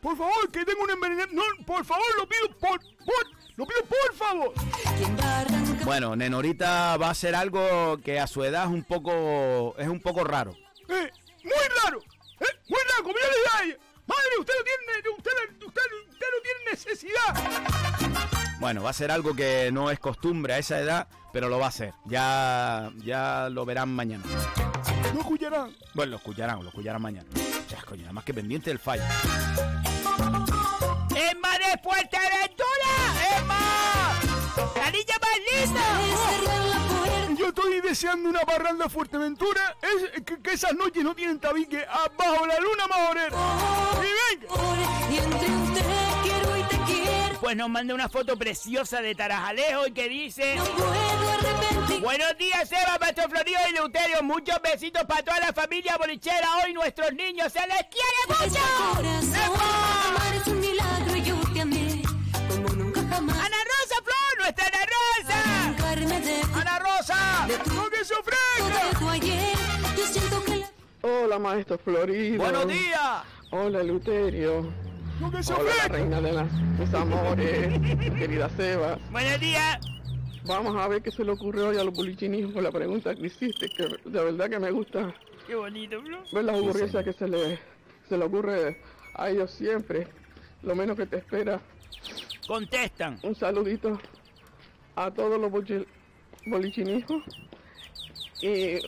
[0.01, 1.35] Por favor, que tengo un envenenamiento.
[1.35, 4.53] No, por favor, lo pido por, por, lo pido por favor.
[5.83, 9.99] Bueno, Nenorita va a hacer algo que a su edad es un poco, es un
[9.99, 10.55] poco raro.
[10.87, 11.11] Eh,
[11.43, 11.99] muy raro.
[12.39, 13.77] Eh, muy raro, como yo le dije a ella.
[14.05, 15.31] Madre, usted no tiene, usted,
[15.65, 18.59] usted, usted no tiene necesidad.
[18.59, 21.65] Bueno, va a ser algo que no es costumbre a esa edad, pero lo va
[21.65, 21.93] a hacer.
[22.05, 24.23] Ya, ya lo verán mañana.
[25.13, 25.75] No escucharán.
[25.93, 27.29] Bueno, lo escucharán, lo escucharán mañana.
[27.67, 29.03] Sea, coño, nada más que pendiente del fallo.
[31.15, 33.37] ¡Emma de Fuerteventura!
[33.37, 34.18] ¡Emma!
[34.75, 35.81] ¡La niña más linda!
[37.35, 39.77] Yo estoy deseando una parranda en Fuerteventura.
[39.81, 41.85] Es que, que esas noches no tienen tabique.
[41.85, 43.37] Abajo la luna majorera.
[43.97, 44.53] Y venga.
[45.09, 45.85] Y entre usted
[46.23, 47.39] quiero y te quiero.
[47.39, 50.57] Pues nos manda una foto preciosa de Tarajalejo y que dice...
[52.01, 54.23] Buenos días, Eva, Maestro Florido y Leuterio.
[54.23, 56.47] Muchos besitos para toda la familia bolichera.
[56.63, 58.59] Hoy nuestros niños se les quiere mucho.
[71.01, 72.37] Hola, maestro Florido.
[72.37, 73.23] ¡Buenos días!
[73.51, 74.71] Hola, Luterio.
[75.19, 77.79] ¡No que se Hola, la reina de las, mis amores,
[78.17, 78.97] querida Seba.
[79.11, 79.79] Buenos días.
[80.45, 83.27] Vamos a ver qué se le ocurre hoy a los bolichinistas por la pregunta que
[83.27, 85.13] hiciste, que de verdad que me gusta
[85.45, 86.23] Qué bonito, Flor.
[86.31, 87.59] ver las ocurrencias que se le,
[88.07, 88.81] se le ocurre
[89.15, 90.07] a ellos siempre.
[90.63, 91.59] Lo menos que te espera.
[92.47, 93.19] Contestan.
[93.23, 93.99] Un saludito
[94.95, 95.51] a todos los
[96.45, 97.23] bolichinijos
[98.41, 98.79] y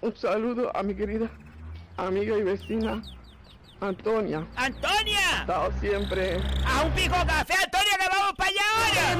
[0.00, 1.28] un saludo a mi querida
[1.96, 3.02] amiga y vecina
[3.80, 4.44] Antonia.
[4.56, 5.20] ¡Antonia!
[5.40, 9.16] Estado siempre ¡A un pico café, Antonia, que vamos para allá ahora!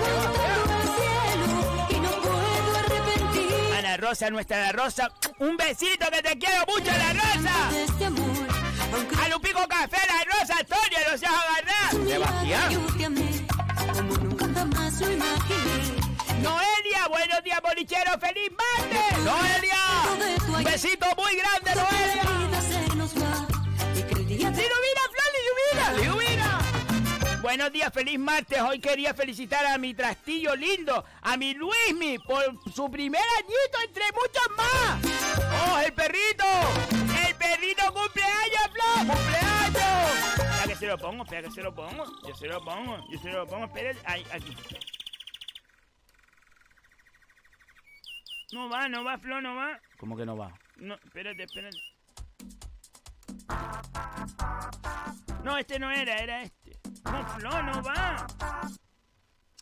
[3.79, 5.13] Ana Rosa, nuestra Ana Rosa.
[5.39, 7.71] Un besito que te quiero mucho, Ana Rosa.
[7.77, 12.09] este A un pico café, Ana Rosa, Antonia, no seas agarrar.
[12.09, 12.71] Sebastián.
[12.73, 13.47] yo te amé
[13.95, 15.98] como nunca jamás lo imaginé.
[16.43, 19.19] Noelia, buenos días, bolichero, feliz martes.
[19.25, 19.79] Noelia,
[20.57, 22.23] un besito muy grande, Noelia.
[24.59, 25.93] ¡Liduvina, Flor, Liduvina!
[26.01, 26.59] ¡Liduvina!
[27.41, 28.61] Buenos días, feliz martes.
[28.61, 32.45] Hoy quería felicitar a mi trastillo lindo, a mi Luismi, por
[32.75, 34.99] su primer añito entre muchos más.
[35.71, 36.45] ¡Oh, el perrito!
[37.27, 39.17] ¡El perrito cumpleaños, Flor!
[39.17, 40.39] ¡Cumpleaños!
[40.39, 42.05] Espera que se lo pongo, espera que se lo pongo.
[42.27, 43.95] Yo se lo pongo, yo se lo pongo, espera.
[44.05, 44.57] Ahí, aquí.
[48.53, 49.79] No va, no va, Flor, no va.
[49.99, 50.59] ¿Cómo que no va?
[50.77, 51.77] No, espérate, espérate.
[55.45, 56.79] No, este no era, era este.
[57.05, 58.27] No, Flo, no va.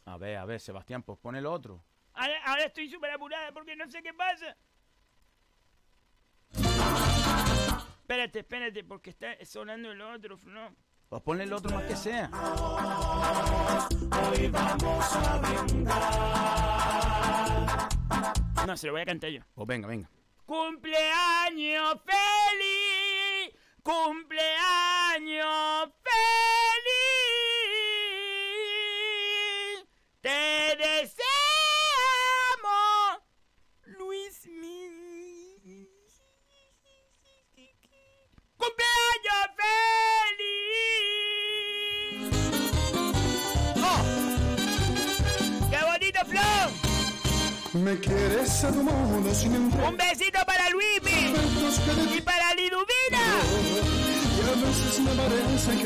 [0.05, 1.85] A ver, a ver, Sebastián, pues pon el otro.
[2.13, 4.57] Ahora, ahora estoy súper apurada porque no sé qué pasa.
[8.01, 10.75] Espérate, espérate, porque está sonando el otro, Flo.
[11.09, 12.29] Pues ponle el otro más que sea.
[18.67, 19.43] No, se lo voy a cantar yo.
[19.55, 20.11] Pues venga, venga.
[20.45, 25.45] Cumpleaños feliz, cumpleaños
[26.03, 26.56] feliz.
[47.77, 49.93] Me quieres a tu modo sin entrar.
[49.93, 53.23] Un besito para Luismi y para Liduvina.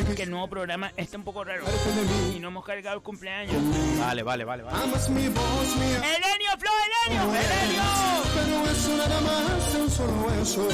[0.07, 1.65] Que Que el nuevo programa está un poco raro
[2.35, 3.57] y no hemos cargado el cumpleaños.
[3.99, 4.79] Vale, vale, vale, vale.
[4.85, 7.23] amas mi voz, mi ¡Elenio, Flo, Elenio!
[7.35, 7.83] ¡Elenio!
[8.35, 10.69] Pero eso nada más es un solo eso.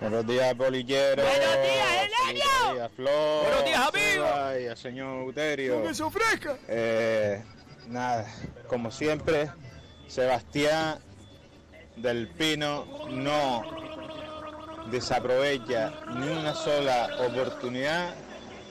[0.00, 1.22] Buenos días, bolillero.
[1.22, 2.44] Buenos días, Elenio.
[2.64, 3.42] Buenos días, Flor.
[3.44, 4.26] Buenos días, amigo.
[4.34, 5.80] Ay, al señor Uterio.
[5.80, 6.56] Con eso fresca.
[6.66, 7.42] Eh,
[7.88, 8.26] nada,
[8.68, 9.50] como siempre,
[10.08, 10.98] Sebastián
[11.96, 13.62] del Pino no
[14.90, 18.14] desaprovecha ni una sola oportunidad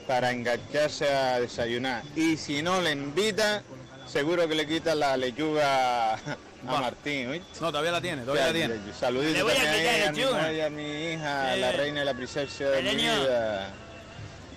[0.06, 2.02] para engancharse a desayunar.
[2.16, 3.62] Y si no le invita,
[4.06, 6.18] seguro que le quita la lechuga a.
[6.64, 7.28] Martín.
[7.28, 7.60] ¿oíste?
[7.60, 8.92] No, todavía la tiene, todavía la tiene.
[8.98, 12.04] Saluditos Le voy a quitar ahí a, mi a mi hija, Eh, la reina y
[12.04, 13.70] la princesa de mi vida.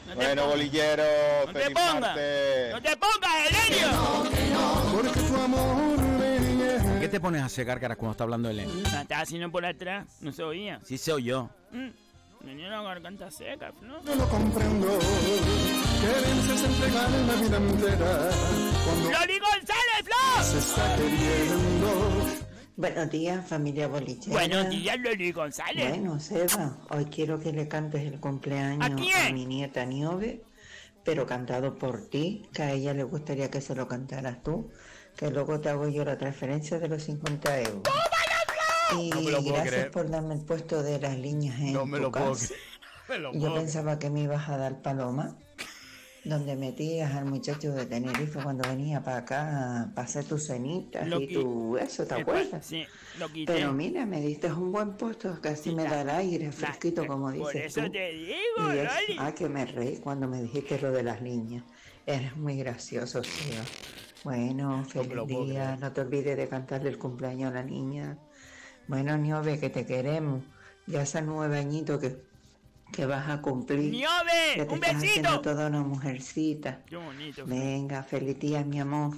[0.08, 0.58] No te Bueno, pongas.
[0.58, 1.04] bolillero,
[1.46, 2.02] ¡No te pongas!
[2.02, 2.72] martes.
[2.74, 3.32] ¡No te pongas,
[3.70, 3.88] Elenio!
[4.94, 6.01] Porque tu amor me ¿Por qué
[7.12, 8.72] te pones a hacer gárgaras cuando está hablando Elena?
[9.02, 10.80] Estaba haciendo por atrás, no se oía.
[10.84, 11.50] Sí se oyó.
[11.72, 11.90] Mm,
[12.46, 14.02] Tenía la garganta seca, ¿no?
[14.02, 14.88] no lo comprendo.
[16.02, 18.30] Que vences entregar la vida entera.
[18.84, 20.44] Cuando ¡Loli González, Flo!
[20.44, 22.26] se está queriendo.
[22.78, 24.34] Buenos días, familia bolichera.
[24.40, 25.90] Buenos días, Loli González.
[25.90, 29.36] Bueno, Seba, hoy quiero que le cantes el cumpleaños ¿A quién?
[29.36, 30.42] mi nieta Niove,
[31.04, 34.72] pero cantado por ti, que a ella le gustaría que se lo cantaras tú,
[35.16, 37.82] que luego te hago yo la transferencia de los 50 euros.
[38.98, 39.92] Y No me lo puedo gracias creer.
[39.92, 42.48] por darme el puesto de las líneas en No me tu lo puedo casa.
[42.48, 42.62] creer.
[43.10, 45.36] Me lo Yo puedo pensaba que me ibas a dar paloma,
[46.24, 51.20] donde metías al muchacho de Tenerife cuando venía para acá, para hacer tus cenitas Lo
[51.20, 52.66] y tu eso, ¿te Eh, acuerdas?
[52.66, 52.86] Sí,
[53.20, 53.52] lo quité.
[53.52, 57.52] Pero mira, me diste un buen puesto, casi me da el aire fresquito, como Por
[57.52, 57.92] dices eso tú.
[57.92, 59.18] te digo, Y es- Loli.
[59.20, 61.64] ah, que me reí cuando me dijiste lo de las niñas.
[62.06, 63.62] Eres muy gracioso, tío.
[64.24, 65.78] Bueno, feliz día.
[65.80, 68.18] No te olvides de cantarle el cumpleaños a la niña.
[68.88, 70.44] Bueno, Niove, que te queremos.
[70.88, 72.18] Ya ese nueve añito que,
[72.92, 73.92] que vas a cumplir.
[73.92, 74.58] ¡Niove!
[74.58, 75.42] Ya te ¡Un estás haciendo besito!
[75.42, 76.82] toda una mujercita.
[76.86, 77.46] Qué bonito.
[77.46, 79.16] Venga, feliz día, mi amor.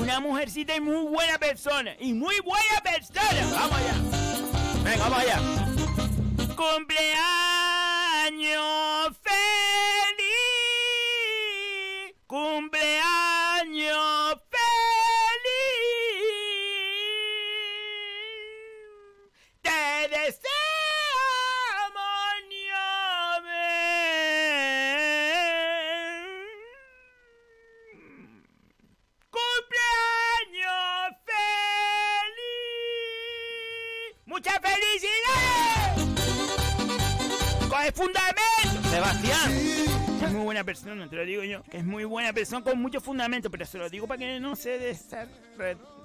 [0.00, 1.92] Una mujercita y muy buena persona.
[1.98, 3.46] Y muy buena persona.
[3.52, 3.94] Vamos allá.
[4.84, 5.40] Venga, vamos allá.
[6.56, 7.18] Cumpleaños
[9.22, 9.44] feliz.
[12.26, 13.07] Cumpleaños
[34.38, 36.28] ¡Muchas felicidades!
[37.68, 38.88] ¡Con el fundamento!
[38.88, 39.52] Sebastián.
[40.22, 41.64] Es muy buena persona, te lo digo yo.
[41.64, 44.54] Que es muy buena persona con mucho fundamento, pero se lo digo para que no
[44.54, 45.26] se desar...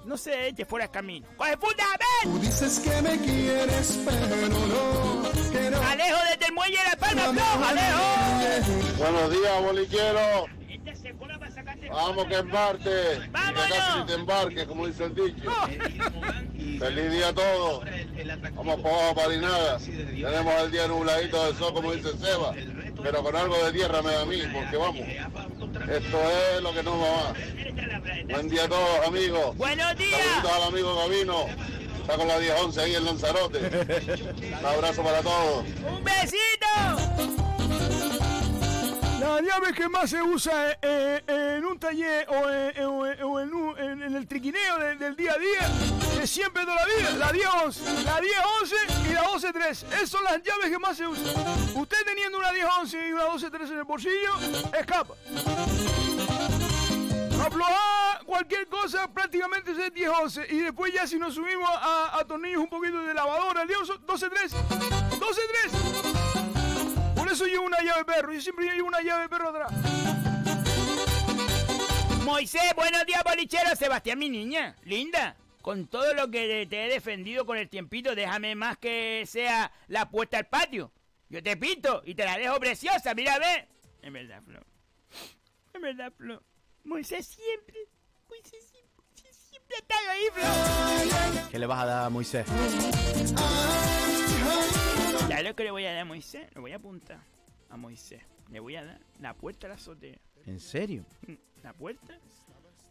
[0.04, 1.28] no se eche fuera el camino.
[1.36, 2.44] ¡Con el Tú fundamento!
[2.44, 5.30] dices que me quieres, pero no.
[5.52, 5.80] Que no.
[5.82, 7.66] ¡Alejo desde el muelle de la palma, Flo!
[7.66, 8.02] ¡Alejo!
[8.98, 10.46] Buenos días, bolichero.
[11.90, 13.20] Vamos que embarque.
[13.26, 15.50] Que te embarques, como dice el dicho.
[16.78, 17.84] Feliz día a todos.
[18.54, 19.78] Vamos para para nada.
[19.78, 22.54] Tenemos el día nubladito de sol, como dice Seba.
[23.02, 25.06] Pero con algo de tierra me da a mí, porque vamos.
[25.88, 28.24] Esto es lo que nos va más.
[28.26, 29.56] Buen día a todos, amigos.
[29.56, 30.20] ¡Buenos días!
[30.20, 31.46] Saludos al amigo Gabino.
[32.00, 33.58] Está con la 10-11 ahí en Lanzarote.
[34.58, 35.64] Un abrazo para todos.
[35.86, 37.53] ¡Un besito!
[39.24, 43.22] La llave que más se usa eh, eh, en un taller o, en, o en-
[43.22, 46.76] o en un- en- en el triquineo de- del día a día es siempre toda
[46.76, 48.74] la vida, la 10-11, la 10-11
[49.10, 49.84] y la 12-3.
[49.94, 51.24] Esas son las llaves que más se usan.
[51.74, 54.34] Usted teniendo una 10-11 y una 12-3 en el bolsillo,
[54.78, 55.14] escapa.
[57.44, 62.60] Aflojar cualquier cosa prácticamente es 10-11 y después ya si nos subimos a, a tornillos
[62.60, 64.52] un poquito de lavadora, el 12-3,
[65.18, 66.13] 12-3.
[67.24, 68.34] Por eso llevo una llave perro.
[68.34, 69.72] Yo siempre llevo una llave perro atrás.
[72.22, 73.74] Moisés, buenos días, bolichero.
[73.74, 75.34] Sebastián, mi niña, linda.
[75.62, 80.10] Con todo lo que te he defendido con el tiempito, déjame más que sea la
[80.10, 80.92] puerta al patio.
[81.30, 83.68] Yo te pinto y te la dejo preciosa, mira, ve.
[84.02, 84.60] En verdad, Flo.
[85.72, 86.42] En verdad, Flo.
[86.84, 87.88] Moisés siempre,
[88.28, 91.48] Moisés siempre, Moisés siempre ha estado ahí, Flo.
[91.50, 92.46] ¿Qué le vas a dar a Moisés?
[96.04, 96.46] A Moisés?
[96.54, 97.20] Le voy a apuntar
[97.70, 98.22] a Moisés.
[98.50, 100.18] Le voy a dar la puerta a la azotea.
[100.46, 101.04] ¿En serio?
[101.62, 102.18] La puerta,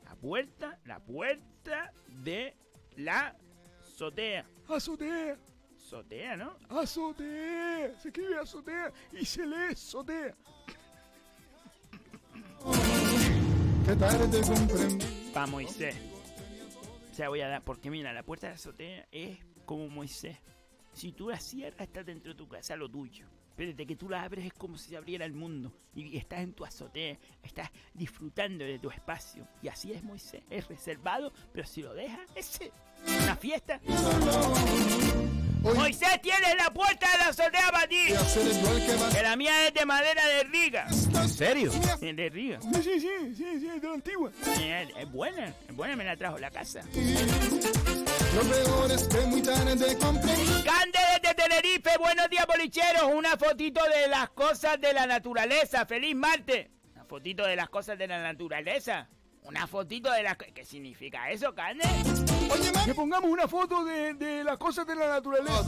[0.03, 2.55] la puerta, la puerta de
[2.95, 3.35] la
[3.83, 4.43] azotea.
[4.67, 5.37] Azotea,
[5.77, 6.57] Azotea, ¿no?
[6.69, 7.93] azotea.
[7.99, 10.35] Se escribe azotea y se lee azotea.
[13.85, 15.05] Que tarde comprendí.
[15.33, 15.95] Pa' Moisés.
[17.11, 20.37] O sea, voy a dar, porque mira, la puerta de la azotea es como Moisés.
[20.93, 23.25] Si tú la cierras, estás dentro de tu casa, lo tuyo.
[23.55, 25.71] Pero desde que tú la abres es como si se abriera el mundo.
[25.95, 29.47] Y estás en tu azotea, estás disfrutando de tu espacio.
[29.61, 30.41] Y así es Moisés.
[30.49, 32.59] Es reservado, pero si lo dejas, es
[33.23, 33.79] una fiesta.
[35.61, 38.05] Moisés tiene la puerta de la azotea para ti.
[39.15, 40.87] Que la mía es de madera de riga.
[40.89, 41.71] ¿En serio?
[42.01, 42.59] De riga.
[42.61, 44.31] Sí, sí, sí, sí, sí, de la antigua.
[44.59, 46.81] Eh, Es buena, es buena, me la trajo la casa.
[48.35, 50.63] Lo peor es que muy tarde comprendí.
[50.63, 56.15] Cande desde Tenerife, buenos días bolicheros, una fotito de las cosas de la naturaleza, feliz
[56.15, 56.69] martes.
[56.95, 59.07] Una fotito de las cosas de la naturaleza.
[59.43, 60.37] Una fotito de las...
[60.37, 61.83] ¿Qué significa eso, Cande?
[62.85, 65.65] Que pongamos una foto de, de las cosas de la naturaleza.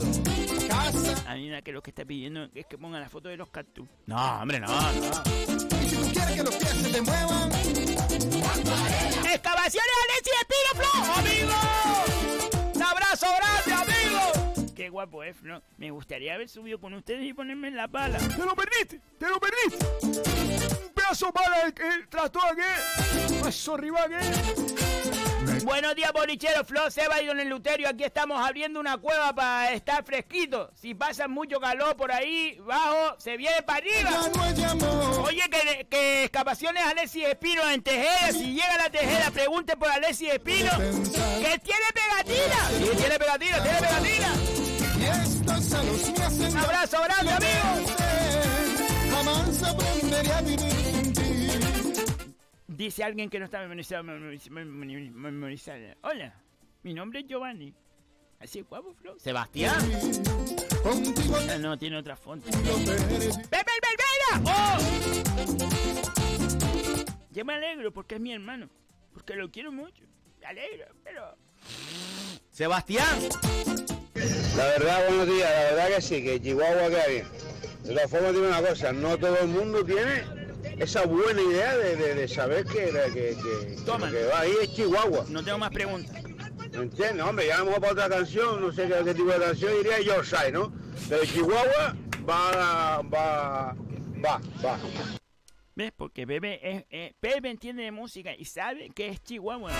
[1.26, 3.50] A mí nada que lo que está pidiendo es que pongan la foto de los
[3.50, 3.86] cactus.
[4.06, 4.90] No, hombre, no, no.
[5.82, 7.52] Y si tú quieres que los pies se te muevan,
[9.26, 10.90] ¡Excavaciones Alexis Espino, Flo!
[11.14, 12.15] ¡Amigo!
[13.22, 14.74] ¡Un abrazo grande, amigo!
[14.74, 15.62] Qué guapo es, Flo.
[15.78, 18.18] Me gustaría haber subido con ustedes y ponerme en la pala.
[18.18, 19.00] ¡Te lo perdiste!
[19.18, 19.86] ¡Te lo perdiste!
[20.84, 23.48] Un pedazo para el, el tractor aquel.
[23.48, 25.25] Eso rival aquel.
[25.64, 27.88] Buenos días, bolichero, Flo, Seba y Don Luterio.
[27.88, 30.70] Aquí estamos abriendo una cueva para estar fresquito.
[30.74, 34.10] Si pasa mucho calor por ahí, bajo, se viene para arriba.
[35.22, 38.32] Oye, que, que excavaciones Alexis Espino en Tejeda.
[38.32, 40.70] Si llega la Tejeda, pregunte por Alexis Espino.
[40.76, 42.68] Que tiene pegatina.
[42.78, 44.32] Sí, tiene pegatina, tiene pegatina.
[46.50, 47.92] Un abrazo grande, amigo.
[49.10, 50.85] Jamás aprenderé a vivir.
[52.76, 54.02] Dice alguien que no está memorizado.
[54.04, 55.78] memoriz- memoriz- memorizado.
[56.02, 56.34] Hola,
[56.82, 57.72] mi nombre es Giovanni.
[58.38, 59.18] Así es guapo, Flo.
[59.18, 59.76] Sebastián.
[60.84, 62.50] Ah, no, tiene otra eres.
[63.48, 64.42] ¡Pepe el!
[64.44, 64.76] ¡Oh!
[67.30, 68.68] Yo me alegro porque es mi hermano.
[69.14, 70.04] Porque lo quiero mucho.
[70.40, 71.34] Me alegro, pero...
[72.50, 73.18] Sebastián.
[74.54, 77.26] La verdad, buenos días, la verdad que sí, que Chihuahua queda bien.
[77.84, 80.45] De todas formas, tiene una cosa, no todo el mundo tiene
[80.78, 85.24] esa buena idea de, de- de saber que, que, que, que va ahí es Chihuahua.
[85.28, 86.22] No tengo más preguntas.
[86.72, 87.24] ¿Me entiendes?
[87.24, 90.52] Hombre, ya mejor para otra canción, no sé qué, qué tipo de canción diría Yorkshire,
[90.52, 90.72] ¿no?
[91.08, 91.96] Pero Chihuahua
[92.28, 93.76] va, va, va,
[94.24, 94.40] va.
[95.74, 95.92] ¿Ves?
[95.96, 99.72] Porque Bebe, es, eh, Bebe entiende de música y sabe que es Chihuahua.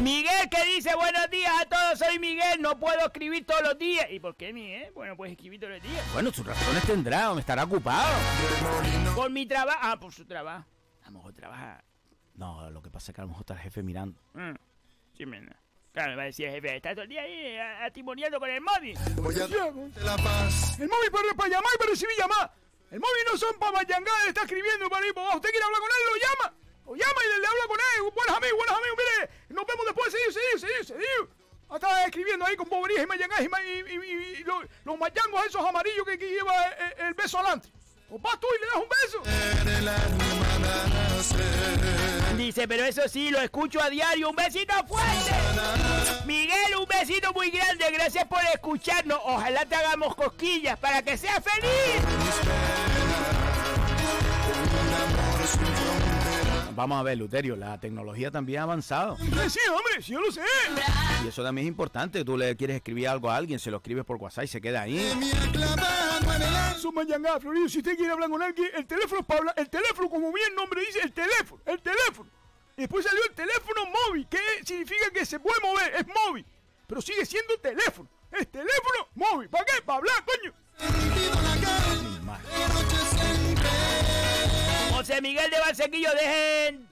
[0.00, 4.06] Miguel que dice buenos días a todos, soy Miguel, no puedo escribir todos los días.
[4.10, 4.90] ¿Y por qué Miguel?
[4.94, 6.12] Bueno, puedes escribir todos los días.
[6.14, 8.08] Bueno, sus razones tendrá, o me estará ocupado.
[9.14, 9.78] Por mi trabajo.
[9.82, 10.64] Ah, por su trabajo.
[11.02, 11.84] A lo mejor trabaja.
[12.34, 14.18] No, lo que pasa es que a lo mejor está el jefe mirando.
[14.32, 14.54] Mm,
[15.16, 15.54] sí, mena.
[15.92, 18.60] Claro, me va a decir el jefe, está todo el día ahí atimoneando con el
[18.62, 18.96] móvil.
[19.16, 20.80] Voy a darte la paz.
[20.80, 22.50] El móvil para, para llamar y para recibir llamadas.
[22.90, 25.38] El móvil no son para mayangar, está escribiendo para ir para abajo.
[25.38, 26.69] Usted quiere hablar con él, lo llama.
[26.96, 28.02] Llama y le, habla con él.
[28.14, 29.30] Buenos amigos, buenos amigos, mire.
[29.50, 31.40] Nos vemos después, seguido, seguido, seguido, seguido.
[31.74, 35.46] Está escribiendo ahí con boberías y mayangas y, y, y- y- y lo- los mayangos
[35.46, 37.68] esos amarillos que, lleva el, el beso adelante.
[38.10, 39.22] O vas tú y le das un beso.
[42.36, 44.30] Dice, pero eso sí, lo escucho a diario.
[44.30, 45.30] ¡Un besito fuerte!
[46.26, 47.88] Miguel, un besito muy grande.
[47.92, 49.20] Gracias por escucharnos.
[49.22, 52.02] Ojalá te hagamos cosquillas para que seas feliz.
[56.80, 59.18] Vamos a ver, Luterio, la tecnología también ha avanzado.
[59.18, 60.40] Eh, Sí, hombre, sí, yo lo sé.
[61.22, 62.24] Y eso también es importante.
[62.24, 64.80] Tú le quieres escribir algo a alguien, se lo escribes por WhatsApp y se queda
[64.80, 64.98] ahí.
[66.78, 67.68] Son mayangadas, Florido.
[67.68, 69.54] Si usted quiere hablar con alguien, el teléfono es para hablar.
[69.58, 72.30] El teléfono, como bien el nombre dice, el teléfono, el teléfono.
[72.78, 76.46] Y después salió el teléfono móvil, que significa que se puede mover, es móvil.
[76.86, 78.08] Pero sigue siendo teléfono.
[78.32, 79.50] Es teléfono móvil.
[79.50, 79.82] ¿Para qué?
[79.82, 80.54] Para hablar, coño.
[85.10, 86.88] José Miguel de Valsequillo, dejen,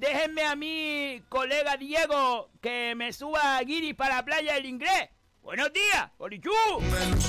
[0.00, 5.10] déjenme a mi colega Diego que me suba a Guiri para la playa del inglés.
[5.40, 6.50] Buenos días, Bolichú.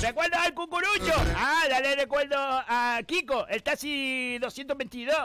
[0.02, 1.12] ¿Recuerdas al cucurucho?
[1.36, 5.16] Ah, dale recuerdo a Kiko, el taxi 222.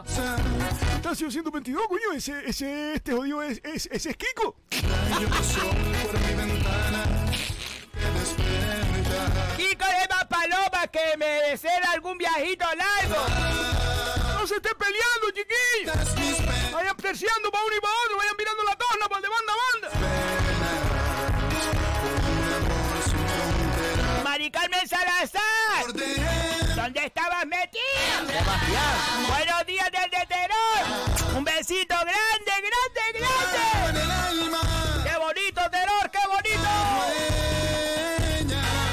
[0.98, 2.12] Está 122, coño.
[2.16, 4.56] Ese, ese, este jodido es, es, ese es Kiko.
[9.58, 13.91] Kiko de más paloma que me desea algún viajito largo.
[14.42, 15.94] No se esté peleando, chiquillos.
[16.74, 18.18] Vayan terciando para uno y para otro.
[18.18, 19.88] Vayan mirando la torna para de banda a banda.
[24.24, 25.94] Mari Carmen Salazar.
[26.76, 28.26] ¿Dónde estabas metida?
[28.26, 29.28] Sebastián.
[29.28, 31.38] Buenos días desde Teror.
[31.38, 33.60] Un besito grande, grande, grande.
[35.08, 36.10] ¡Qué bonito, Teror!
[36.10, 36.68] ¡Qué bonito!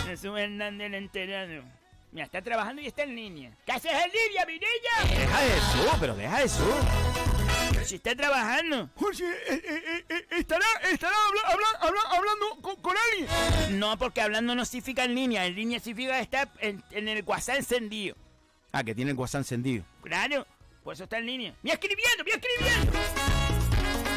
[0.05, 1.88] Jesús Hernández el enterado.
[2.10, 3.52] Mira, está trabajando y está en línea.
[3.66, 5.18] ¿Qué haces en línea, mi niña?
[5.20, 6.64] Deja eso, pero deja eso.
[7.85, 8.89] Si está trabajando.
[8.97, 13.78] Jorge, eh, eh, eh, eh, ¿estará, estará habla- habla- habla- hablando con, con alguien?
[13.78, 15.44] No, porque hablando no significa en línea.
[15.47, 18.16] En línea significa estar en, en el WhatsApp encendido.
[18.72, 19.85] Ah, que tiene el WhatsApp encendido.
[20.02, 20.47] Claro,
[20.82, 21.55] por eso está en línea.
[21.62, 22.93] ¡Me escribiendo, me escribiendo!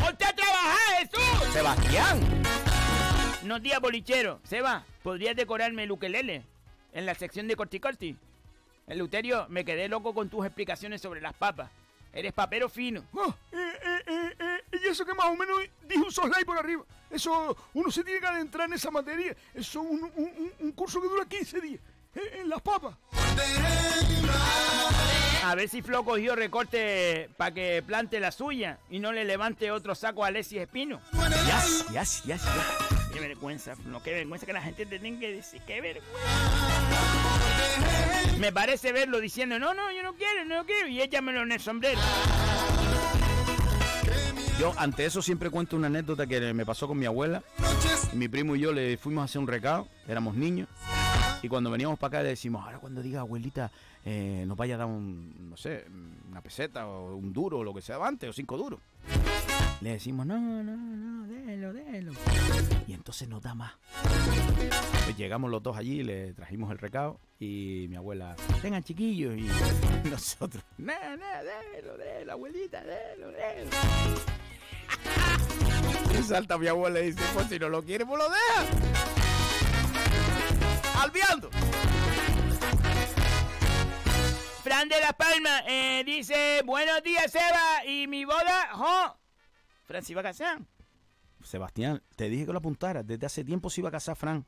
[0.01, 1.53] ¡Ponte a trabajar, Jesús!
[1.53, 2.43] Sebastián.
[3.43, 4.39] No días bolichero.
[4.43, 6.43] Seba, ¿podrías decorarme el ukelele?
[6.93, 8.15] En la sección de corticorti.
[8.87, 11.69] El Luterio, me quedé loco con tus explicaciones sobre las papas.
[12.13, 13.05] Eres papero fino.
[13.17, 13.73] Ah, eh,
[14.07, 15.57] eh, eh, y eso que más o menos
[15.87, 16.83] dijo un soslay por arriba.
[17.09, 19.35] Eso, uno se tiene que adentrar en esa materia.
[19.53, 21.79] Eso es un, un- un- un curso que dura 15 días.
[22.15, 22.95] Eh, en las papas.
[25.45, 29.71] A ver si Flo cogió recorte para que plante la suya y no le levante
[29.71, 30.99] otro saco a Alexis Espino.
[31.51, 32.41] Yes, yes, yes.
[33.11, 36.17] Qué vergüenza, Flo, qué vergüenza que la gente te tenga que decir, qué vergüenza.
[38.39, 41.59] Me parece verlo diciendo, no, no, yo no quiero, no quiero, y échamelo en el
[41.59, 41.99] sombrero.
[44.57, 47.43] Yo ante eso siempre cuento una anécdota que me pasó con mi abuela.
[48.13, 50.69] Mi primo y yo le fuimos a hacer un recado, éramos niños.
[51.41, 53.71] Y cuando veníamos para acá le decimos, ahora cuando diga abuelita,
[54.05, 55.85] eh, nos vaya a dar un, no sé,
[56.29, 58.79] una peseta o un duro o lo que sea antes, o cinco duros.
[59.81, 62.11] Le decimos, no, no, no, délo, délo.
[62.87, 63.73] Y entonces nos da más.
[65.05, 69.49] Pues llegamos los dos allí, le trajimos el recado y mi abuela, vengan chiquillos y
[70.09, 71.25] nosotros, no, no,
[71.73, 73.71] délo, délo, abuelita, délo, délo.
[76.19, 78.65] Y salta mi abuela y dice, pues si no lo quiere, pues lo deja.
[81.01, 81.49] Albiando.
[84.71, 89.17] Fran de La Palma eh, dice, buenos días, Seba, y mi boda, jo.
[89.83, 90.61] Fran se iba a casar.
[91.43, 93.05] Sebastián, te dije que lo apuntaras.
[93.05, 94.45] Desde hace tiempo se iba a casar Fran.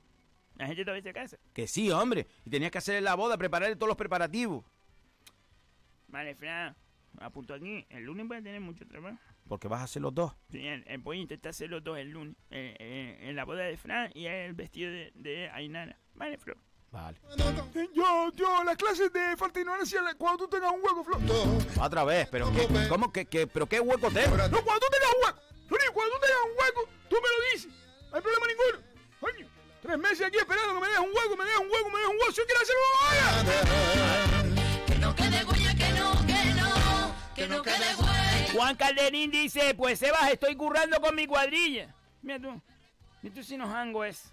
[0.56, 1.38] La gente todavía se casa.
[1.52, 2.26] Que sí, hombre.
[2.45, 4.64] Y tenías que hacer la boda, prepararle todos los preparativos.
[6.08, 6.74] Vale, Fran,
[7.20, 7.86] apunto aquí.
[7.90, 9.18] El lunes voy a tener mucho trabajo.
[9.50, 10.34] Porque vas a hacer los dos.
[10.52, 12.38] Sí, el- el- voy a intentar hacer los dos el lunes.
[12.50, 16.00] eh, eh, en la boda de Fran y el vestido de, de Ainara.
[16.16, 16.56] Vale, Flo.
[16.94, 17.18] Vale.
[17.95, 21.18] Yo, yo, las clases de ignorancia, la- cuando tú tengas un hueco, Flo.
[21.18, 24.30] No, Otra vez, pero ¿qué, ¿cómo que, que- pero qué hueco tengo?
[24.38, 25.40] cuando tú tengas un hueco.
[25.68, 27.72] Flori, cuando tú tengas un hueco, tú me lo dices.
[28.11, 28.88] No hay problema ninguno.
[29.20, 29.48] Coño,
[29.82, 32.10] tres meses aquí esperando que me dejes un hueco, me dejes un hueco, me dejes
[32.14, 32.32] un hueco.
[32.32, 34.86] Si yo quiero hacerlo ahora.
[34.86, 38.53] Que no quede huella, que no, que no, que no quede huella.
[38.53, 41.91] Juan Calderín dice, pues Sebas, estoy currando con mi cuadrilla.
[42.22, 42.61] Mira tú,
[43.24, 44.32] mira tú si nos hango es.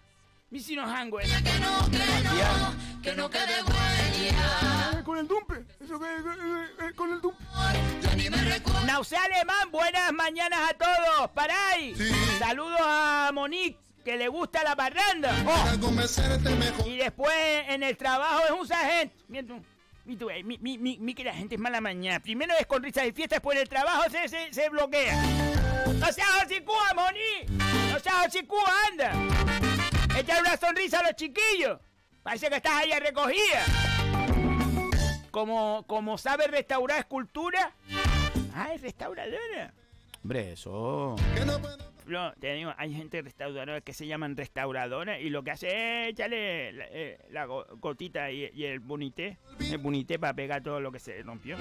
[0.51, 1.31] Mira si nos hango es.
[1.33, 4.91] Que no, que no, que no quede huella.
[4.99, 5.65] Eh, Con el dumpe.
[5.83, 7.43] Eso que, eh, eh, con el dumpe.
[8.87, 11.31] Nausea Alemán, buenas mañanas a todos.
[11.31, 11.95] Paray.
[12.39, 15.33] Saludos a Monique, que le gusta la parranda.
[15.47, 16.87] Oh.
[16.87, 17.35] Y después
[17.69, 19.61] en el trabajo es un sargento.
[20.05, 22.19] Mi, tú, eh, mi, mi, mi- mi que la gente es mala mañana.
[22.21, 25.15] Primero es con risas y fiestas, después en el trabajo se, se, se bloquea.
[25.99, 26.29] No seas
[26.97, 27.59] Moni.
[27.93, 28.27] No seas
[28.91, 29.13] anda.
[30.19, 31.78] Echar una sonrisa a los chiquillos.
[32.23, 33.65] Parece que estás ahí recogida.
[35.31, 37.73] Como, como sabe restaurar escultura.
[38.74, 39.73] Es restauradora.
[40.23, 41.16] Hombre, eso...
[42.07, 46.09] No, te digo, hay gente restauradora que se llaman restauradora y lo que hace es
[46.11, 50.91] echarle la, eh, la gotita y, y el bonité, el bonité para pegar todo lo
[50.91, 51.57] que se rompió.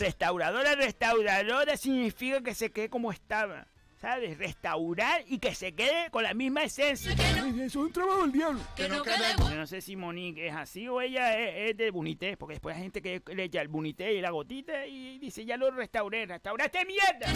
[0.00, 3.68] Restauradora, restauradora significa que se quede como estaba,
[4.06, 4.38] ¿sabes?
[4.38, 7.10] Restaurar y que se quede con la misma esencia.
[7.12, 8.60] Eso es un trabajo del diablo.
[8.76, 12.36] Que no quede no sé si Monique es así o ella es, es de bonité,
[12.36, 15.56] porque después hay gente que le echa el bonité y la gotita y dice, ya
[15.56, 17.26] lo restauré, restauraste mierda.
[17.26, 17.32] que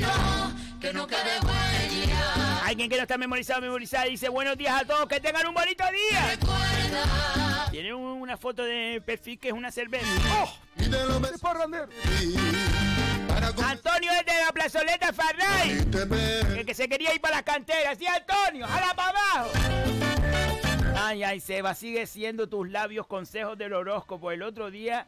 [0.00, 2.66] no, que no quede huella.
[2.66, 5.84] Alguien que no está memorizado, memorizada, dice buenos días a todos, que tengan un bonito
[5.92, 6.26] día.
[6.30, 7.68] Recuerda.
[7.70, 10.06] Tiene un- una foto de perfil que es una cerveza.
[10.42, 10.52] ¡Oh!
[10.76, 11.88] De parrandero.
[13.58, 16.58] Antonio es de la plazoleta Farray.
[16.58, 17.98] El que se quería ir para las canteras.
[17.98, 19.50] Sí, Antonio, jala para abajo.
[20.96, 24.30] Ay, ay, Seba, sigue siendo tus labios consejos del horóscopo.
[24.30, 25.06] El otro día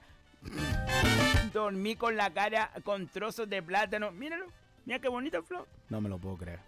[1.53, 4.11] dormí con la cara con trozos de plátano.
[4.11, 4.47] Míralo,
[4.85, 5.67] mira qué bonito, Flor.
[5.89, 6.61] No me lo puedo creer.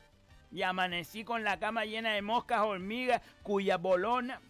[0.52, 4.40] Y amanecí con la cama llena de moscas hormigas, cuya bolona,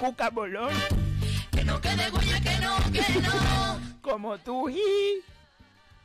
[0.00, 0.74] cuca bolona.
[1.52, 3.80] Que no quede huella, que no, que no.
[4.00, 5.22] Como tú, y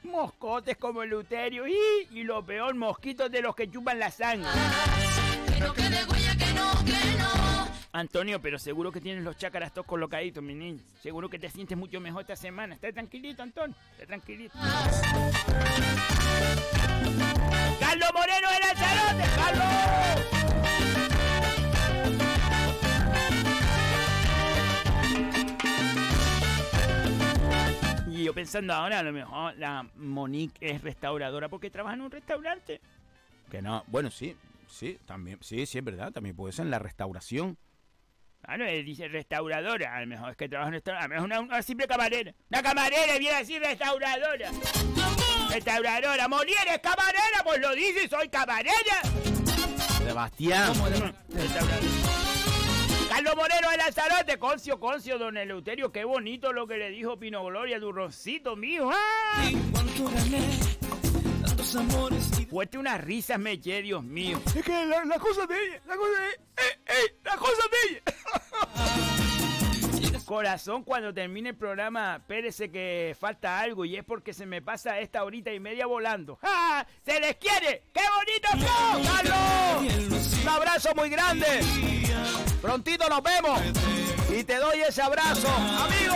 [0.04, 1.76] moscotes como el luterio, y,
[2.12, 4.50] y lo peor, mosquitos de los que chupan la sangre.
[5.54, 7.68] Que no quede huella, que no, que no.
[7.92, 10.80] Antonio, pero seguro que tienes los chácaras todos colocaditos, mi niño.
[11.02, 12.76] Seguro que te sientes mucho mejor esta semana.
[12.76, 13.76] Está tranquilito, Antonio.
[13.94, 14.54] Está tranquilito.
[17.80, 19.24] ¡Carlos Moreno de Lanzarote!
[19.36, 20.39] ¡Carlos!
[28.20, 32.12] Y yo pensando ahora, a lo mejor la Monique es restauradora porque trabaja en un
[32.12, 32.82] restaurante.
[33.50, 34.36] Que no, bueno, sí,
[34.68, 37.58] sí, también, sí, sí, es verdad, también puede ser en la restauración.
[38.42, 39.96] Claro, él dice restauradora.
[39.96, 41.06] A lo mejor es que trabaja en restaurante.
[41.06, 42.34] A lo mejor una, una simple camarera.
[42.50, 44.52] Una camarera viene a decir restauradora.
[45.50, 46.28] Restauradora.
[46.28, 49.02] Monier es camarera, pues lo dice, soy camarera.
[49.98, 50.74] Sebastián.
[53.20, 57.44] Carlos Moreno de Lanzarote, Concio, Concio, don Eleuterio, qué bonito lo que le dijo Pino
[57.44, 58.90] Gloria, Durroncito mío.
[58.94, 59.52] ¡Ah!
[62.50, 64.42] Fuerte unas risas me eché, Dios mío.
[64.56, 67.16] Es que la, la cosa de ella, la cosa de ella, ¡eh, eh!
[67.26, 69.26] La cosa de ella.
[70.30, 75.00] Corazón, cuando termine el programa, espérese que falta algo y es porque se me pasa
[75.00, 76.38] esta horita y media volando.
[76.44, 76.86] ¡Ah!
[77.04, 77.86] ¡Se les quiere!
[77.92, 80.44] ¡Qué bonito flow, Carlos!
[80.44, 81.48] Un abrazo muy grande.
[82.62, 83.60] Prontito nos vemos.
[84.30, 86.16] Y te doy ese abrazo, amigo.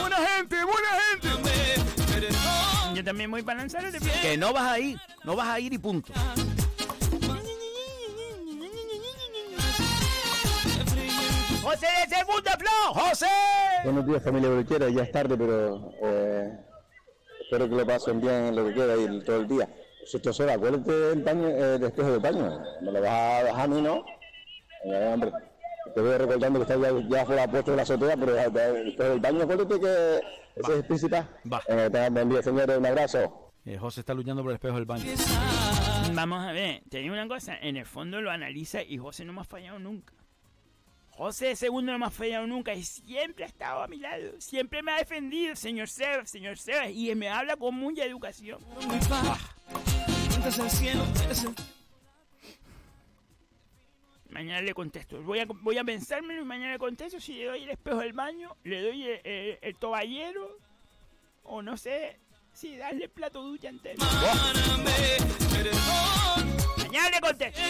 [0.00, 1.28] Buena gente, buena gente.
[2.94, 3.98] Yo también voy para Lanzarote.
[4.22, 6.12] Que no vas a ir, no vas a ir y punto.
[11.78, 13.26] José de Segundo Flow, José.
[13.84, 16.58] Buenos días familia bolichera, ya es tarde, pero eh,
[17.40, 19.68] espero que lo pasen bien en lo que queda y todo el día.
[20.04, 22.60] Si esto será, acuérdate del baño, eh, del espejo del baño.
[22.82, 24.04] Me lo vas a dejar a mí, ¿no?
[24.84, 25.32] Venga, hombre.
[25.94, 28.32] Te voy recordando que está ya, ya fuera puesto de la azotea, pero
[28.76, 30.20] el espejo del baño, acuérdate que
[30.56, 31.28] ese es explícita.
[31.52, 31.60] Va.
[31.64, 33.52] Tengan buen día, señores, un abrazo.
[33.64, 35.04] Eh, José está luchando por el espejo del baño.
[36.12, 39.32] Vamos a ver, te digo una cosa, en el fondo lo analiza y José no
[39.32, 40.17] me ha fallado nunca.
[41.18, 44.84] José segundo no me ha fallado nunca y siempre ha estado a mi lado, siempre
[44.84, 48.60] me ha defendido, señor Sebas, señor Sebas, y me habla con mucha educación.
[54.30, 57.62] Mañana le contesto, voy a, voy a pensármelo y mañana le contesto si le doy
[57.64, 60.56] el espejo del baño, le doy el, el- el toballero,
[61.42, 62.16] o no sé,
[62.52, 63.98] si darle el plato ducha entero.
[66.76, 67.60] Mañana le contesto.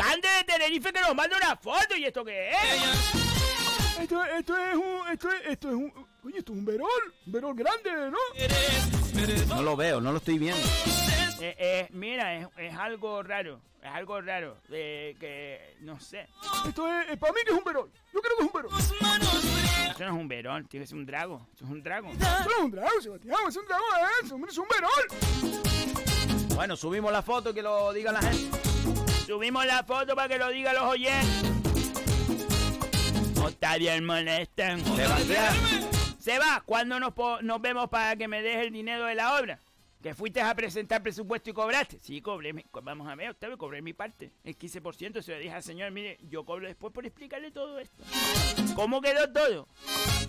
[0.00, 2.56] Cande de Tenerife que nos manda una foto, ¿y esto qué es?
[4.00, 5.92] Esto, esto es un, esto es, esto es un,
[6.24, 8.18] oye, esto es un verol, un verol grande, ¿no?
[9.54, 10.66] No lo veo, no lo estoy viendo.
[11.38, 16.28] Eh, eh, mira, es, es algo raro, es algo raro, de que, no sé.
[16.66, 17.92] Esto es, para mí que es un verol.
[18.14, 18.80] Yo creo que es un verol.
[18.80, 22.10] Eso no es un verón, tiene que ser un drago, eso es un drago.
[22.10, 23.86] Eso no es un dragón, Sebastián, es un dragón,
[24.24, 25.06] eso, hombre, es un verol.
[26.54, 28.69] Bueno, subimos la foto que lo diga la gente.
[29.30, 31.44] Subimos la foto para que lo digan los oyentes.
[33.40, 34.84] Octavio el molestan.
[34.84, 35.54] Sebastián.
[36.18, 37.12] Seba, ¿cuándo nos,
[37.42, 39.60] nos vemos para que me dejes el dinero de la obra?
[40.02, 41.98] Que fuiste a presentar presupuesto y cobraste.
[42.00, 42.54] Sí, cobré.
[42.54, 44.30] mi- vamos a ver, Octavio, cobré mi parte.
[44.44, 45.90] El 15% se lo dije al señor.
[45.90, 48.02] Mire, yo cobro después por explicarle todo esto.
[48.74, 49.68] ¿Cómo quedó todo?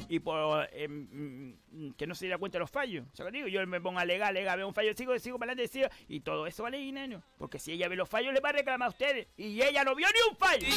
[0.10, 3.06] Y por eh, mm, que no se diera cuenta de los fallos.
[3.14, 5.53] O sea, digo, yo me pongo a alegar, alegar, veo un fallo, sigo, sigo para
[5.53, 5.88] adelante, sigo.
[6.10, 7.23] Y todo eso vale dinero.
[7.38, 9.27] Porque si ella ve los fallos, le va a reclamar a ustedes.
[9.38, 10.68] Y ella no vio ni un fallo.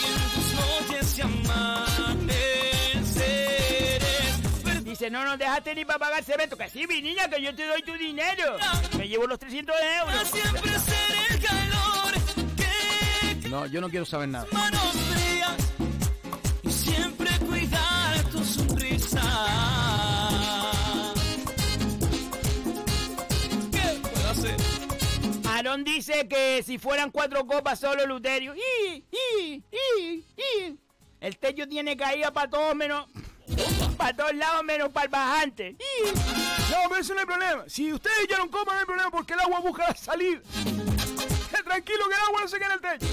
[4.85, 6.59] Dice, no nos dejaste ni para pagar cemento.
[6.59, 8.59] Que sí, mi niña, que yo te doy tu dinero.
[8.98, 10.31] Me llevo los 300 euros.
[13.48, 14.47] No, yo no quiero saber nada.
[16.62, 19.23] y siempre cuidar tu sonrisa.
[23.73, 24.56] ¿Qué puedo hacer?
[25.47, 28.55] Aarón dice que si fueran cuatro copas solo Luterio.
[28.55, 30.78] ¡Y, y, y, y!
[31.20, 33.06] El techo tiene caída para todos menos.
[34.05, 35.76] Para todos lados menos para el bajante.
[36.70, 37.64] No, pero eso no hay problema.
[37.68, 40.43] Si ustedes echaron copa, no hay problema porque el agua busca la salida.
[41.64, 43.06] Tranquilo que el agua no se queda en el techo.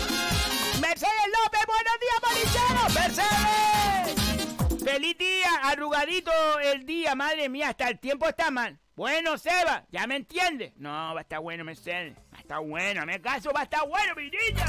[0.82, 2.90] Mercedes López, buenos días, Marichero.
[3.00, 4.84] Mercedes.
[4.84, 8.78] Feliz día, arrugadito el día, madre mía, hasta el tiempo está mal.
[8.94, 10.74] Bueno, Seba, ¿ya me entiendes?
[10.76, 12.18] No, va a estar bueno, Mercedes.
[12.34, 14.66] Va a estar bueno, me caso, va a estar bueno, mi niña.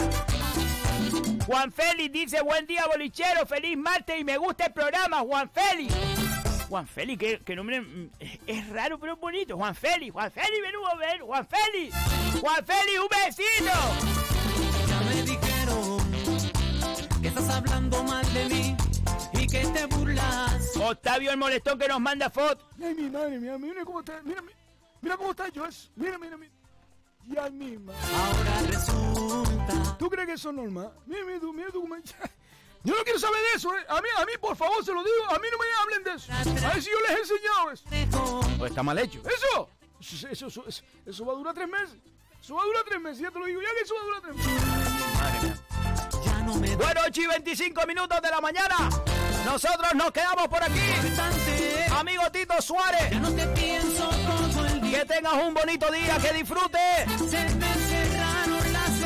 [1.46, 6.11] Juan Félix dice, buen día, bolichero, feliz martes y me gusta el programa, Juan Félix.
[6.72, 8.10] Juan Félix, qué, qué nombre mm,
[8.46, 9.58] es, raro pero es bonito.
[9.58, 11.94] Juan Félix, Juan Félix, ven a ver, Juan Félix.
[12.40, 13.72] Juan Félix, un besito.
[14.88, 18.76] Ya me dijeron que estás hablando mal de mí
[19.34, 20.74] y que te burlas.
[20.78, 22.64] Octavio el molestón que nos manda fotos.
[22.82, 24.56] Ay, mi madre mía, mira cómo está, mira, mira,
[25.02, 25.90] mira cómo está Joyce.
[25.94, 26.52] Mira, mira, mira.
[27.28, 28.00] Y a mí, madre.
[28.16, 29.98] Ahora resulta.
[29.98, 30.90] ¿Tú crees que eso es normal?
[31.04, 31.96] Mira, mira tú, mira tú cómo...
[32.84, 33.84] Yo no quiero saber de eso, ¿eh?
[33.88, 36.12] A mí, a mí, por favor, se lo digo, a mí no me hablen de
[36.14, 36.32] eso.
[36.66, 38.40] A ver si yo les he enseñado eso.
[38.58, 39.20] Pues está mal hecho.
[39.20, 39.68] ¿Eso?
[40.00, 41.96] Eso, eso, eso, eso- eso va a durar tres meses.
[42.42, 44.04] Eso va a durar tres meses, ya te lo digo, ya que eso va a
[44.04, 44.52] durar tres meses.
[46.76, 48.76] Bueno, 8 y 25 minutos de la mañana.
[49.44, 50.80] Nosotros nos quedamos por aquí.
[51.96, 53.10] Amigo Tito Suárez.
[54.90, 57.06] Que tengas un bonito día, que disfrutes.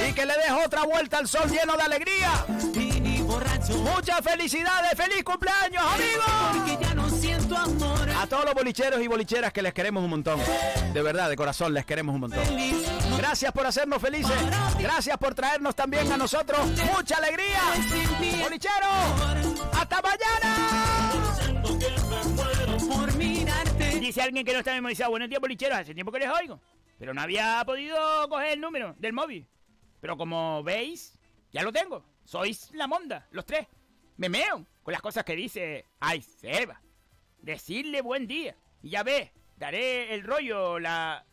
[0.09, 2.45] Y que le des otra vuelta al sol lleno de alegría.
[3.75, 6.27] Muchas felicidades, feliz cumpleaños, amigos.
[8.17, 10.41] A todos los bolicheros y bolicheras que les queremos un montón.
[10.93, 12.45] De verdad, de corazón, les queremos un montón.
[13.17, 14.37] Gracias por hacernos felices.
[14.79, 16.59] Gracias por traernos también a nosotros
[16.95, 17.61] mucha alegría.
[18.43, 18.87] Bolichero,
[19.73, 20.57] hasta mañana.
[24.01, 25.11] Dice alguien que no está memorizado.
[25.11, 25.79] Buenos días, bolicheros.
[25.79, 26.61] Hace tiempo que les oigo.
[26.99, 29.47] Pero no había podido coger el número del móvil.
[30.01, 31.19] Pero como veis,
[31.53, 32.05] ya lo tengo.
[32.27, 33.69] Sois la monda, los tres.
[34.17, 35.87] Me meo con las cosas que dice.
[36.01, 36.83] Ay, Seba.
[37.39, 38.57] Decirle buen día.
[38.83, 41.25] Y ya ves, daré el rollo, la.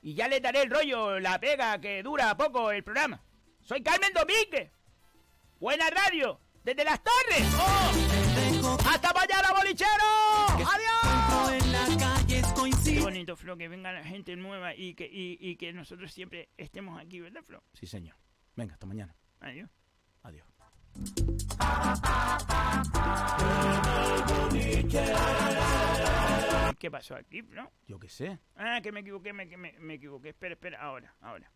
[0.00, 3.22] Y ya le daré el rollo, la pega que dura poco el programa.
[3.60, 4.70] Soy Carmen Domínguez.
[5.60, 6.40] Buena radio.
[6.64, 7.44] Desde las torres.
[7.58, 8.78] ¡Oh!
[8.88, 10.46] ¡Hasta mañana, bolichero!
[10.48, 11.08] ¡Adiós!
[12.84, 16.48] Qué bonito, Flo, que venga la gente nueva y que, y, y que nosotros siempre
[16.56, 17.62] estemos aquí, ¿verdad, Flo?
[17.74, 18.16] Sí, señor.
[18.56, 19.14] Venga, hasta mañana.
[19.40, 19.68] Adiós.
[26.78, 27.70] ¿Qué pasó aquí, no?
[27.86, 28.38] Yo qué sé.
[28.56, 30.28] Ah, que me equivoqué, me, que me, me equivoqué.
[30.30, 31.50] Espera, espera, ahora, ahora.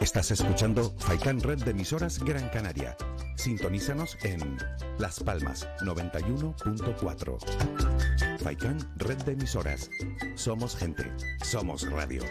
[0.00, 2.94] Estás escuchando Faikan Red de emisoras Gran Canaria.
[3.36, 4.58] Sintonízanos en
[4.98, 8.38] Las Palmas 91.4.
[8.40, 9.88] Faikan Red de emisoras.
[10.34, 11.10] Somos gente.
[11.42, 12.22] Somos radio.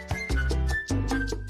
[0.86, 1.43] Thank you.